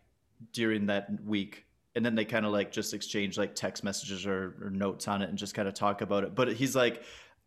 during 0.53 0.85
that 0.87 1.07
week, 1.23 1.65
and 1.95 2.05
then 2.05 2.15
they 2.15 2.25
kind 2.25 2.45
of 2.45 2.51
like 2.51 2.71
just 2.71 2.93
exchange 2.93 3.37
like 3.37 3.55
text 3.55 3.83
messages 3.83 4.25
or, 4.25 4.55
or 4.61 4.69
notes 4.69 5.07
on 5.07 5.21
it, 5.21 5.29
and 5.29 5.37
just 5.37 5.53
kind 5.53 5.67
of 5.67 5.73
talk 5.73 6.01
about 6.01 6.23
it. 6.23 6.35
But 6.35 6.53
he's 6.53 6.75
like, 6.75 7.03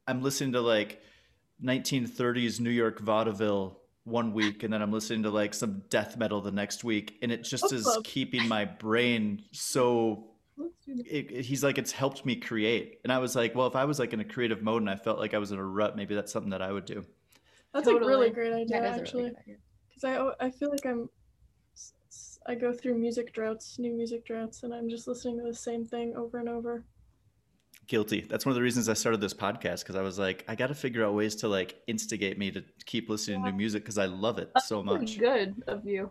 I'm 0.06 0.22
listening 0.22 0.52
to 0.52 0.60
like 0.60 1.00
1930s 1.64 2.60
New 2.60 2.70
York 2.70 2.98
vaudeville 3.00 3.78
one 4.04 4.32
week 4.32 4.64
and 4.64 4.72
then 4.72 4.82
I'm 4.82 4.90
listening 4.90 5.22
to 5.22 5.30
like 5.30 5.54
some 5.54 5.82
death 5.88 6.16
metal 6.16 6.40
the 6.40 6.50
next 6.50 6.82
week 6.82 7.18
and 7.22 7.30
it 7.30 7.44
just 7.44 7.72
is 7.72 7.86
oh. 7.86 8.00
keeping 8.02 8.48
my 8.48 8.64
brain 8.64 9.44
so 9.52 10.26
Let's 10.56 10.74
do 10.84 10.96
that. 10.96 11.06
it, 11.06 11.30
it- 11.30 11.44
he's 11.44 11.62
like 11.62 11.78
it's 11.78 11.92
helped 11.92 12.26
me 12.26 12.34
create 12.34 12.98
and 13.04 13.12
I 13.12 13.18
was 13.18 13.36
like 13.36 13.54
well 13.54 13.68
if 13.68 13.76
I 13.76 13.84
was 13.84 14.00
like 14.00 14.12
in 14.12 14.18
a 14.18 14.24
creative 14.24 14.60
mode 14.60 14.82
and 14.82 14.90
I 14.90 14.96
felt 14.96 15.20
like 15.20 15.34
I 15.34 15.38
was 15.38 15.52
in 15.52 15.58
a 15.58 15.64
rut 15.64 15.96
maybe 15.96 16.16
that's 16.16 16.32
something 16.32 16.50
that 16.50 16.62
I 16.62 16.72
would 16.72 16.84
do 16.84 17.04
That's 17.72 17.86
a 17.86 17.94
really 17.94 18.30
great 18.30 18.52
idea 18.52 18.80
that 18.80 18.90
is 18.94 18.96
a 18.96 19.00
actually. 19.02 19.22
really 19.22 19.36
because 19.88 20.02
I 20.04 20.16
oh, 20.16 20.34
I 20.40 20.50
feel 20.50 20.70
like 20.70 20.84
I'm 20.84 21.02
s- 21.02 21.08
s- 21.08 21.21
I 22.46 22.54
go 22.54 22.72
through 22.72 22.98
music 22.98 23.32
droughts, 23.32 23.78
new 23.78 23.92
music 23.92 24.24
droughts, 24.26 24.62
and 24.62 24.74
I'm 24.74 24.88
just 24.88 25.06
listening 25.06 25.38
to 25.38 25.44
the 25.44 25.54
same 25.54 25.84
thing 25.84 26.14
over 26.16 26.38
and 26.38 26.48
over. 26.48 26.84
guilty. 27.86 28.22
That's 28.28 28.46
one 28.46 28.50
of 28.50 28.56
the 28.56 28.62
reasons 28.62 28.88
I 28.88 28.94
started 28.94 29.20
this 29.20 29.34
podcast 29.34 29.80
because 29.80 29.96
I 29.96 30.02
was 30.02 30.18
like 30.18 30.44
I 30.48 30.54
got 30.54 30.68
to 30.68 30.74
figure 30.74 31.04
out 31.04 31.14
ways 31.14 31.36
to 31.36 31.48
like 31.48 31.76
instigate 31.86 32.38
me 32.38 32.50
to 32.50 32.64
keep 32.86 33.08
listening 33.10 33.44
to 33.44 33.50
new 33.50 33.56
music 33.56 33.82
because 33.82 33.98
I 33.98 34.06
love 34.06 34.38
it 34.38 34.50
so 34.64 34.82
much. 34.82 35.18
good 35.18 35.62
of 35.66 35.84
you. 35.86 36.10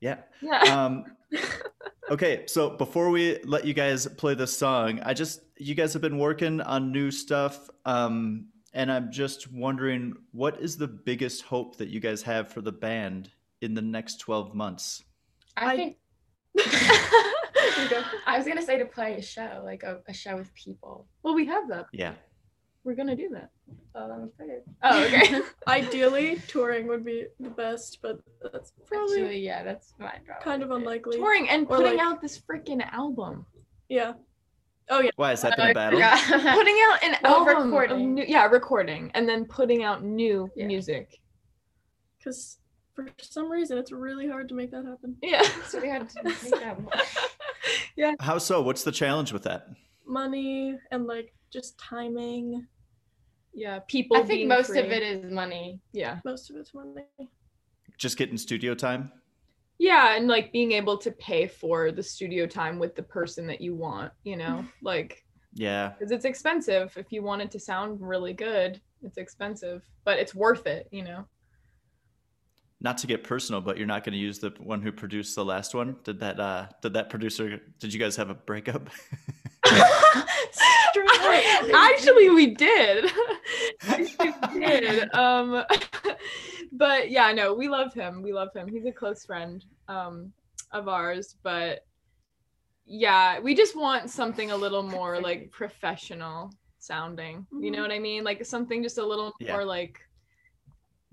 Yeah. 0.00 0.18
Yeah. 0.42 0.60
Um 0.60 1.04
okay 2.10 2.44
so 2.46 2.70
before 2.70 3.08
we 3.10 3.38
let 3.44 3.64
you 3.64 3.72
guys 3.72 4.06
play 4.18 4.34
this 4.34 4.54
song 4.56 5.00
i 5.04 5.14
just 5.14 5.40
you 5.56 5.74
guys 5.74 5.92
have 5.94 6.02
been 6.02 6.18
working 6.18 6.60
on 6.60 6.92
new 6.92 7.10
stuff 7.10 7.70
um 7.86 8.46
and 8.74 8.92
i'm 8.92 9.10
just 9.10 9.50
wondering 9.50 10.12
what 10.32 10.60
is 10.60 10.76
the 10.76 10.86
biggest 10.86 11.42
hope 11.42 11.76
that 11.76 11.88
you 11.88 12.00
guys 12.00 12.20
have 12.22 12.52
for 12.52 12.60
the 12.60 12.70
band 12.70 13.30
in 13.64 13.74
the 13.74 13.82
next 13.82 14.18
12 14.20 14.54
months 14.54 15.02
I, 15.56 15.72
I- 15.72 15.76
think 15.76 15.96
I 18.26 18.36
was 18.38 18.46
gonna 18.46 18.62
say 18.62 18.78
to 18.78 18.84
play 18.84 19.14
a 19.16 19.22
show, 19.22 19.62
like 19.64 19.82
a, 19.82 20.00
a 20.08 20.12
show 20.14 20.36
with 20.36 20.52
people. 20.54 21.06
well 21.22 21.34
we 21.34 21.46
have 21.46 21.68
that 21.68 21.86
yeah 21.92 22.12
we're 22.84 22.94
gonna 22.94 23.16
do 23.16 23.28
that 23.30 23.50
Oh, 23.96 24.10
I'm 24.10 24.24
excited. 24.28 24.62
oh 24.82 25.04
okay 25.04 25.40
Ideally, 25.68 26.40
touring 26.48 26.86
would 26.88 27.04
be 27.04 27.26
the 27.40 27.48
best, 27.48 27.98
but 28.02 28.18
that's 28.52 28.72
probably 28.86 29.20
Actually, 29.22 29.38
yeah, 29.38 29.62
that's 29.62 29.94
fine. 29.98 30.20
Probably. 30.26 30.44
kind 30.44 30.62
of 30.62 30.70
unlikely. 30.72 31.16
touring 31.16 31.48
and 31.48 31.66
Or, 31.68 31.76
putting 31.78 31.96
like- 31.98 32.06
out 32.06 32.20
this 32.20 32.40
freaking 32.40 32.82
album 32.92 33.46
Yeah. 33.88 34.12
Oh 34.90 35.00
yeah. 35.00 35.10
why 35.16 35.30
has 35.30 35.40
that 35.42 35.56
been 35.56 35.66
I 35.68 35.70
a 35.70 35.74
battle 35.74 35.98
forgot. 35.98 36.18
putting 36.58 36.76
out 36.86 37.04
an 37.04 37.16
Well, 37.22 37.36
album 37.48 37.64
recording. 37.66 38.14
new, 38.14 38.24
yeah 38.28 38.44
recording 38.46 39.10
and 39.14 39.26
then 39.28 39.46
putting 39.46 39.82
out 39.82 40.04
new 40.04 40.50
Yeah. 40.56 40.66
music 40.66 41.18
Because 42.18 42.58
for 42.94 43.08
some 43.20 43.50
reason, 43.50 43.76
it's 43.78 43.92
really 43.92 44.28
hard 44.28 44.48
to 44.48 44.54
make 44.54 44.70
that 44.70 44.84
happen. 44.84 45.16
yeah 45.22 45.42
so 45.68 45.80
we 45.80 45.88
had 45.88 46.08
to 46.08 46.22
make 46.22 46.40
that 46.40 46.80
one. 46.80 48.16
how 48.20 48.38
so 48.38 48.60
what's 48.62 48.82
the 48.84 48.92
challenge 48.92 49.32
with 49.32 49.42
that 49.44 49.66
Money 50.06 50.76
and 50.90 51.06
like 51.06 51.32
just 51.50 51.78
timing. 51.78 52.66
yeah 53.52 53.78
people 53.88 54.16
I 54.16 54.20
think 54.20 54.30
being 54.30 54.48
most 54.48 54.68
free. 54.68 54.80
of 54.80 54.90
it 54.90 55.02
is 55.02 55.32
money. 55.32 55.80
yeah 55.92 56.18
Most 56.24 56.50
of 56.50 56.56
it's 56.56 56.74
money. 56.74 57.02
just 57.98 58.16
getting 58.16 58.36
studio 58.36 58.74
time 58.74 59.10
yeah 59.78 60.14
and 60.16 60.28
like 60.28 60.52
being 60.52 60.72
able 60.72 60.96
to 60.98 61.10
pay 61.12 61.46
for 61.48 61.90
the 61.90 62.02
studio 62.02 62.46
time 62.46 62.78
with 62.78 62.94
the 62.94 63.02
person 63.02 63.46
that 63.48 63.60
you 63.60 63.74
want 63.74 64.12
you 64.24 64.36
know 64.36 64.64
like 64.82 65.24
yeah 65.54 65.90
because 65.98 66.10
it's 66.12 66.24
expensive 66.24 66.92
if 66.96 67.10
you 67.12 67.22
want 67.22 67.42
it 67.42 67.50
to 67.50 67.58
sound 67.58 68.00
really 68.00 68.32
good 68.32 68.80
it's 69.02 69.18
expensive 69.18 69.82
but 70.04 70.18
it's 70.18 70.34
worth 70.34 70.66
it 70.66 70.86
you 70.92 71.02
know 71.02 71.24
not 72.84 72.98
to 72.98 73.06
get 73.06 73.24
personal 73.24 73.60
but 73.62 73.78
you're 73.78 73.86
not 73.86 74.04
going 74.04 74.12
to 74.12 74.18
use 74.18 74.38
the 74.38 74.50
one 74.60 74.80
who 74.82 74.92
produced 74.92 75.34
the 75.34 75.44
last 75.44 75.74
one? 75.74 75.96
Did 76.04 76.20
that 76.20 76.38
uh 76.38 76.66
did 76.82 76.92
that 76.92 77.08
producer 77.10 77.60
did 77.80 77.92
you 77.92 77.98
guys 77.98 78.14
have 78.16 78.30
a 78.30 78.34
breakup? 78.34 78.88
Actually 81.74 82.30
we 82.30 82.54
did. 82.54 83.10
Actually, 83.88 84.34
we 84.54 84.60
did. 84.60 85.12
Um 85.14 85.64
but 86.72 87.10
yeah 87.10 87.32
no 87.32 87.54
we 87.54 87.68
love 87.68 87.92
him. 87.94 88.22
We 88.22 88.32
love 88.32 88.50
him. 88.54 88.68
He's 88.68 88.84
a 88.86 88.92
close 88.92 89.24
friend 89.24 89.64
um 89.88 90.32
of 90.72 90.88
ours 90.88 91.36
but 91.42 91.86
yeah 92.86 93.38
we 93.40 93.54
just 93.54 93.76
want 93.76 94.10
something 94.10 94.50
a 94.50 94.56
little 94.56 94.82
more 94.82 95.20
like 95.20 95.50
professional 95.50 96.52
sounding. 96.78 97.46
You 97.60 97.70
know 97.70 97.78
Mhm. 97.78 97.82
what 97.82 97.92
i 97.92 97.98
mean? 97.98 98.24
Like 98.24 98.44
something 98.44 98.82
just 98.82 98.98
a 98.98 99.06
little 99.06 99.32
Yeah. 99.40 99.52
more 99.52 99.64
like 99.64 100.00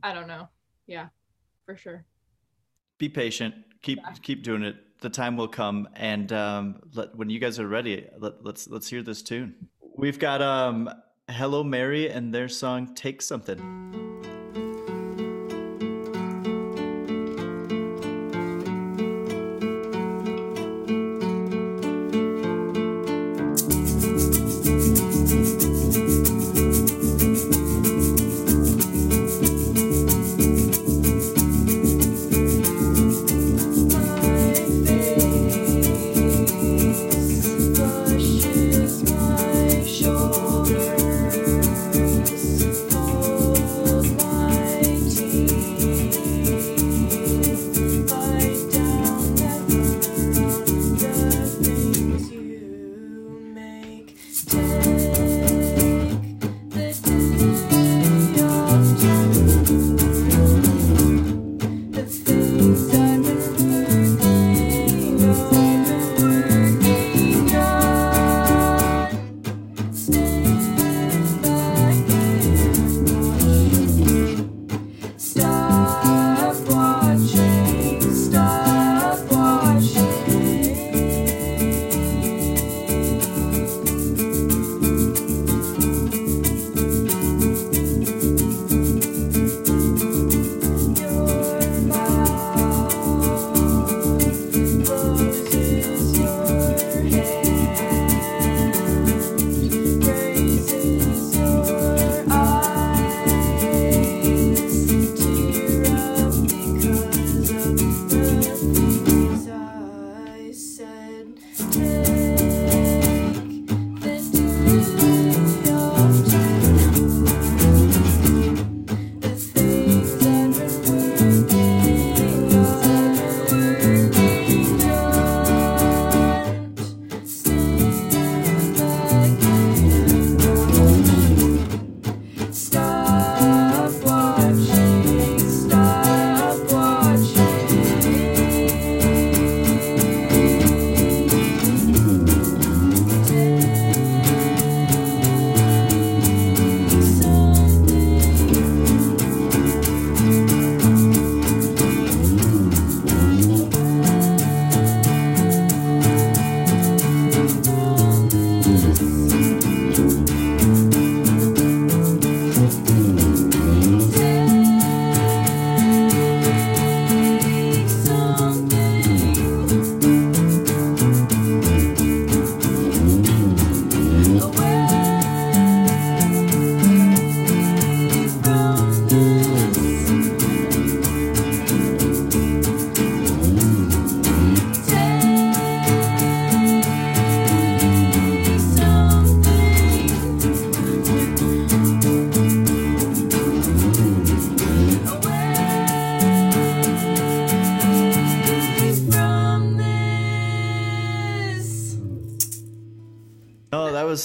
i 0.04 0.14
don't 0.14 0.28
know. 0.28 0.50
Yeah 0.88 1.08
for 1.72 1.78
sure. 1.78 2.06
Be 2.98 3.10
patient. 3.10 3.56
Keep 3.82 4.00
keep 4.22 4.44
doing 4.44 4.64
it. 4.64 4.76
The 5.00 5.10
time 5.10 5.38
will 5.38 5.48
come. 5.48 5.88
And 5.96 6.32
um 6.34 6.82
let, 6.94 7.16
when 7.16 7.30
you 7.30 7.40
guys 7.40 7.60
are 7.60 7.68
ready 7.68 8.08
let, 8.20 8.44
let's 8.44 8.68
let's 8.68 8.90
hear 8.90 9.02
this 9.02 9.22
tune. 9.22 9.56
We've 9.98 10.20
got 10.20 10.42
um 10.42 10.90
hello 11.30 11.64
mary 11.64 12.10
and 12.10 12.34
their 12.34 12.50
song 12.50 12.94
take 12.94 13.22
something 13.22 14.11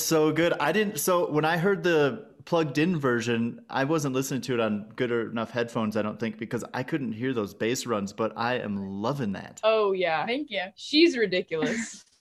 so 0.07 0.33
good. 0.33 0.53
I 0.61 0.73
didn't. 0.73 0.99
So 0.99 1.31
when 1.31 1.45
I 1.45 1.57
heard 1.57 1.83
the 1.83 2.27
plugged 2.45 2.79
in 2.79 2.99
version, 2.99 3.61
I 3.69 3.85
wasn't 3.85 4.15
listening 4.15 4.41
to 4.43 4.55
it 4.55 4.61
on 4.61 4.93
good 4.97 5.11
enough 5.11 5.51
headphones. 5.51 5.97
I 5.97 6.03
don't 6.03 6.19
think 6.19 6.39
because 6.39 6.65
I 6.73 6.83
couldn't 6.83 7.13
hear 7.13 7.33
those 7.33 7.55
bass 7.55 7.87
runs. 7.87 8.13
But 8.13 8.33
I 8.37 8.55
am 8.55 8.77
loving 8.77 9.33
that. 9.33 9.61
Oh 9.65 9.93
yeah, 9.93 10.25
Thank 10.27 10.51
you. 10.51 10.63
she's 10.77 11.17
ridiculous. 11.17 12.05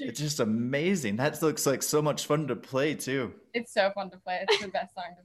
It's 0.00 0.18
just 0.18 0.40
amazing. 0.40 1.14
That 1.18 1.40
looks 1.40 1.64
like 1.64 1.84
so 1.84 2.02
much 2.02 2.26
fun 2.26 2.48
to 2.48 2.56
play 2.56 2.96
too. 2.96 3.32
It's 3.54 3.72
so 3.72 3.92
fun 3.94 4.10
to 4.10 4.16
play. 4.16 4.44
It's 4.48 4.60
the 4.60 4.66
best 4.66 4.92
song 4.92 5.14
to 5.16 5.22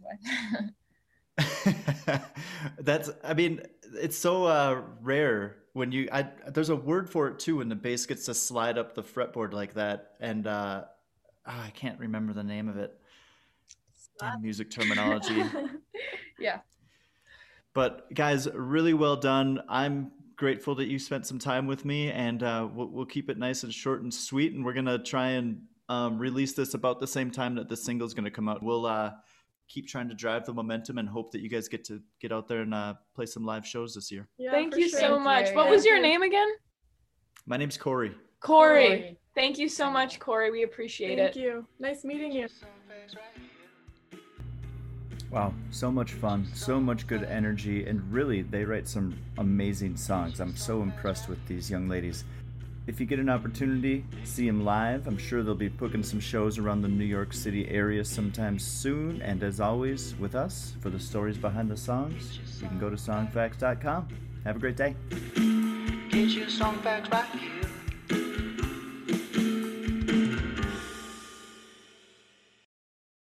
play. 1.66 2.20
That's. 2.80 3.10
I 3.24 3.34
mean, 3.34 3.62
it's 3.96 4.16
so 4.16 4.46
uh, 4.46 4.82
rare 5.02 5.56
when 5.74 5.92
you. 5.92 6.08
I 6.12 6.28
there's 6.50 6.70
a 6.70 6.76
word 6.76 7.10
for 7.10 7.30
it 7.30 7.40
too 7.40 7.58
when 7.58 7.70
the 7.70 7.76
bass 7.76 8.06
gets 8.06 8.26
to 8.26 8.36
slide 8.36 8.78
up 8.78 8.94
the 8.94 9.02
fretboard 9.02 9.54
like 9.54 9.74
that, 9.74 10.12
and 10.20 10.46
uh, 10.46 10.84
ah, 11.46 11.66
I 11.66 11.70
can't 11.72 12.00
remember 12.00 12.34
the 12.34 12.44
name 12.44 12.70
of 12.70 12.78
it. 12.78 12.98
Damn 14.20 14.42
music 14.42 14.70
terminology. 14.70 15.44
yeah. 16.40 16.60
But 17.74 18.14
guys, 18.14 18.48
really 18.54 18.94
well 18.94 19.16
done. 19.16 19.62
I'm 19.68 20.12
grateful 20.36 20.76
that 20.76 20.86
you 20.86 21.00
spent 21.00 21.26
some 21.26 21.40
time 21.40 21.66
with 21.66 21.86
me, 21.86 22.12
and 22.12 22.44
uh, 22.44 22.68
we'll, 22.72 22.88
we'll 22.88 23.06
keep 23.06 23.30
it 23.30 23.38
nice 23.38 23.64
and 23.64 23.74
short 23.74 24.04
and 24.04 24.14
sweet. 24.14 24.54
And 24.54 24.64
we're 24.64 24.74
gonna 24.74 25.02
try 25.02 25.30
and 25.30 25.64
um, 25.90 26.20
release 26.20 26.54
this 26.54 26.76
about 26.76 27.00
the 27.00 27.08
same 27.08 27.32
time 27.32 27.56
that 27.56 27.70
the 27.70 27.78
single's 27.78 28.14
gonna 28.14 28.32
come 28.32 28.48
out. 28.48 28.62
We'll 28.62 28.86
uh, 28.86 29.12
keep 29.68 29.88
trying 29.88 30.10
to 30.10 30.16
drive 30.16 30.46
the 30.46 30.54
momentum 30.54 31.00
and 31.00 31.10
hope 31.10 31.32
that 31.32 31.42
you 31.42 31.50
guys 31.50 31.68
get 31.68 31.84
to 31.86 32.02
get 32.22 32.32
out 32.32 32.48
there 32.48 32.62
and 32.62 32.74
uh, 32.74 32.94
play 33.16 33.26
some 33.26 33.44
live 33.44 33.66
shows 33.66 33.96
this 33.96 34.12
year. 34.12 34.28
Yeah, 34.38 34.52
Thank 34.52 34.76
you 34.76 34.90
sure. 34.90 35.00
so 35.00 35.08
Thank 35.16 35.24
much. 35.24 35.50
you. 35.50 35.56
What 35.56 35.70
was 35.70 35.86
your 35.86 35.96
you. 35.96 36.02
name 36.04 36.22
again? 36.22 36.50
My 37.46 37.58
name's 37.58 37.78
Corey. 37.78 38.14
Corey. 38.44 38.88
Corey. 38.88 39.18
Thank 39.36 39.58
you 39.58 39.68
so 39.68 39.90
much, 39.90 40.20
Corey. 40.20 40.52
We 40.52 40.64
appreciate 40.64 41.18
Thank 41.18 41.20
it. 41.20 41.34
Thank 41.34 41.36
you. 41.38 41.66
Nice 41.80 42.04
meeting 42.04 42.32
you. 42.32 42.48
Some 42.48 42.70
facts 42.88 43.16
right 43.16 43.24
here. 43.36 44.20
Wow, 45.32 45.52
so 45.72 45.92
much 45.92 46.12
fun, 46.12 46.46
so 46.54 46.80
much 46.80 47.08
good 47.08 47.24
energy, 47.24 47.88
and 47.88 48.04
really, 48.14 48.44
they 48.44 48.66
write 48.66 48.88
some 48.88 49.18
amazing 49.40 49.98
songs. 49.98 50.40
I'm 50.40 50.56
so 50.56 50.84
impressed 50.84 51.28
with 51.28 51.44
these 51.48 51.72
young 51.72 51.90
ladies. 51.90 52.24
If 52.86 53.00
you 53.00 53.08
get 53.08 53.18
an 53.18 53.30
opportunity, 53.30 54.06
see 54.26 54.46
them 54.46 54.64
live. 54.64 55.08
I'm 55.08 55.18
sure 55.18 55.42
they'll 55.42 55.56
be 55.56 55.70
booking 55.70 56.04
some 56.04 56.20
shows 56.20 56.60
around 56.60 56.84
the 56.84 56.88
New 56.88 57.06
York 57.06 57.34
City 57.34 57.68
area 57.70 58.06
sometime 58.06 58.60
soon. 58.60 59.24
And 59.24 59.42
as 59.42 59.60
always, 59.60 60.14
with 60.18 60.36
us, 60.36 60.76
for 60.82 60.92
the 60.92 61.00
stories 61.00 61.38
behind 61.38 61.72
the 61.72 61.78
songs, 61.78 62.40
you 62.62 62.68
can 62.68 62.78
go 62.78 62.92
to 62.92 62.98
songfacts.com. 62.98 64.10
Have 64.44 64.58
a 64.58 64.60
great 64.60 64.78
day. 64.78 64.96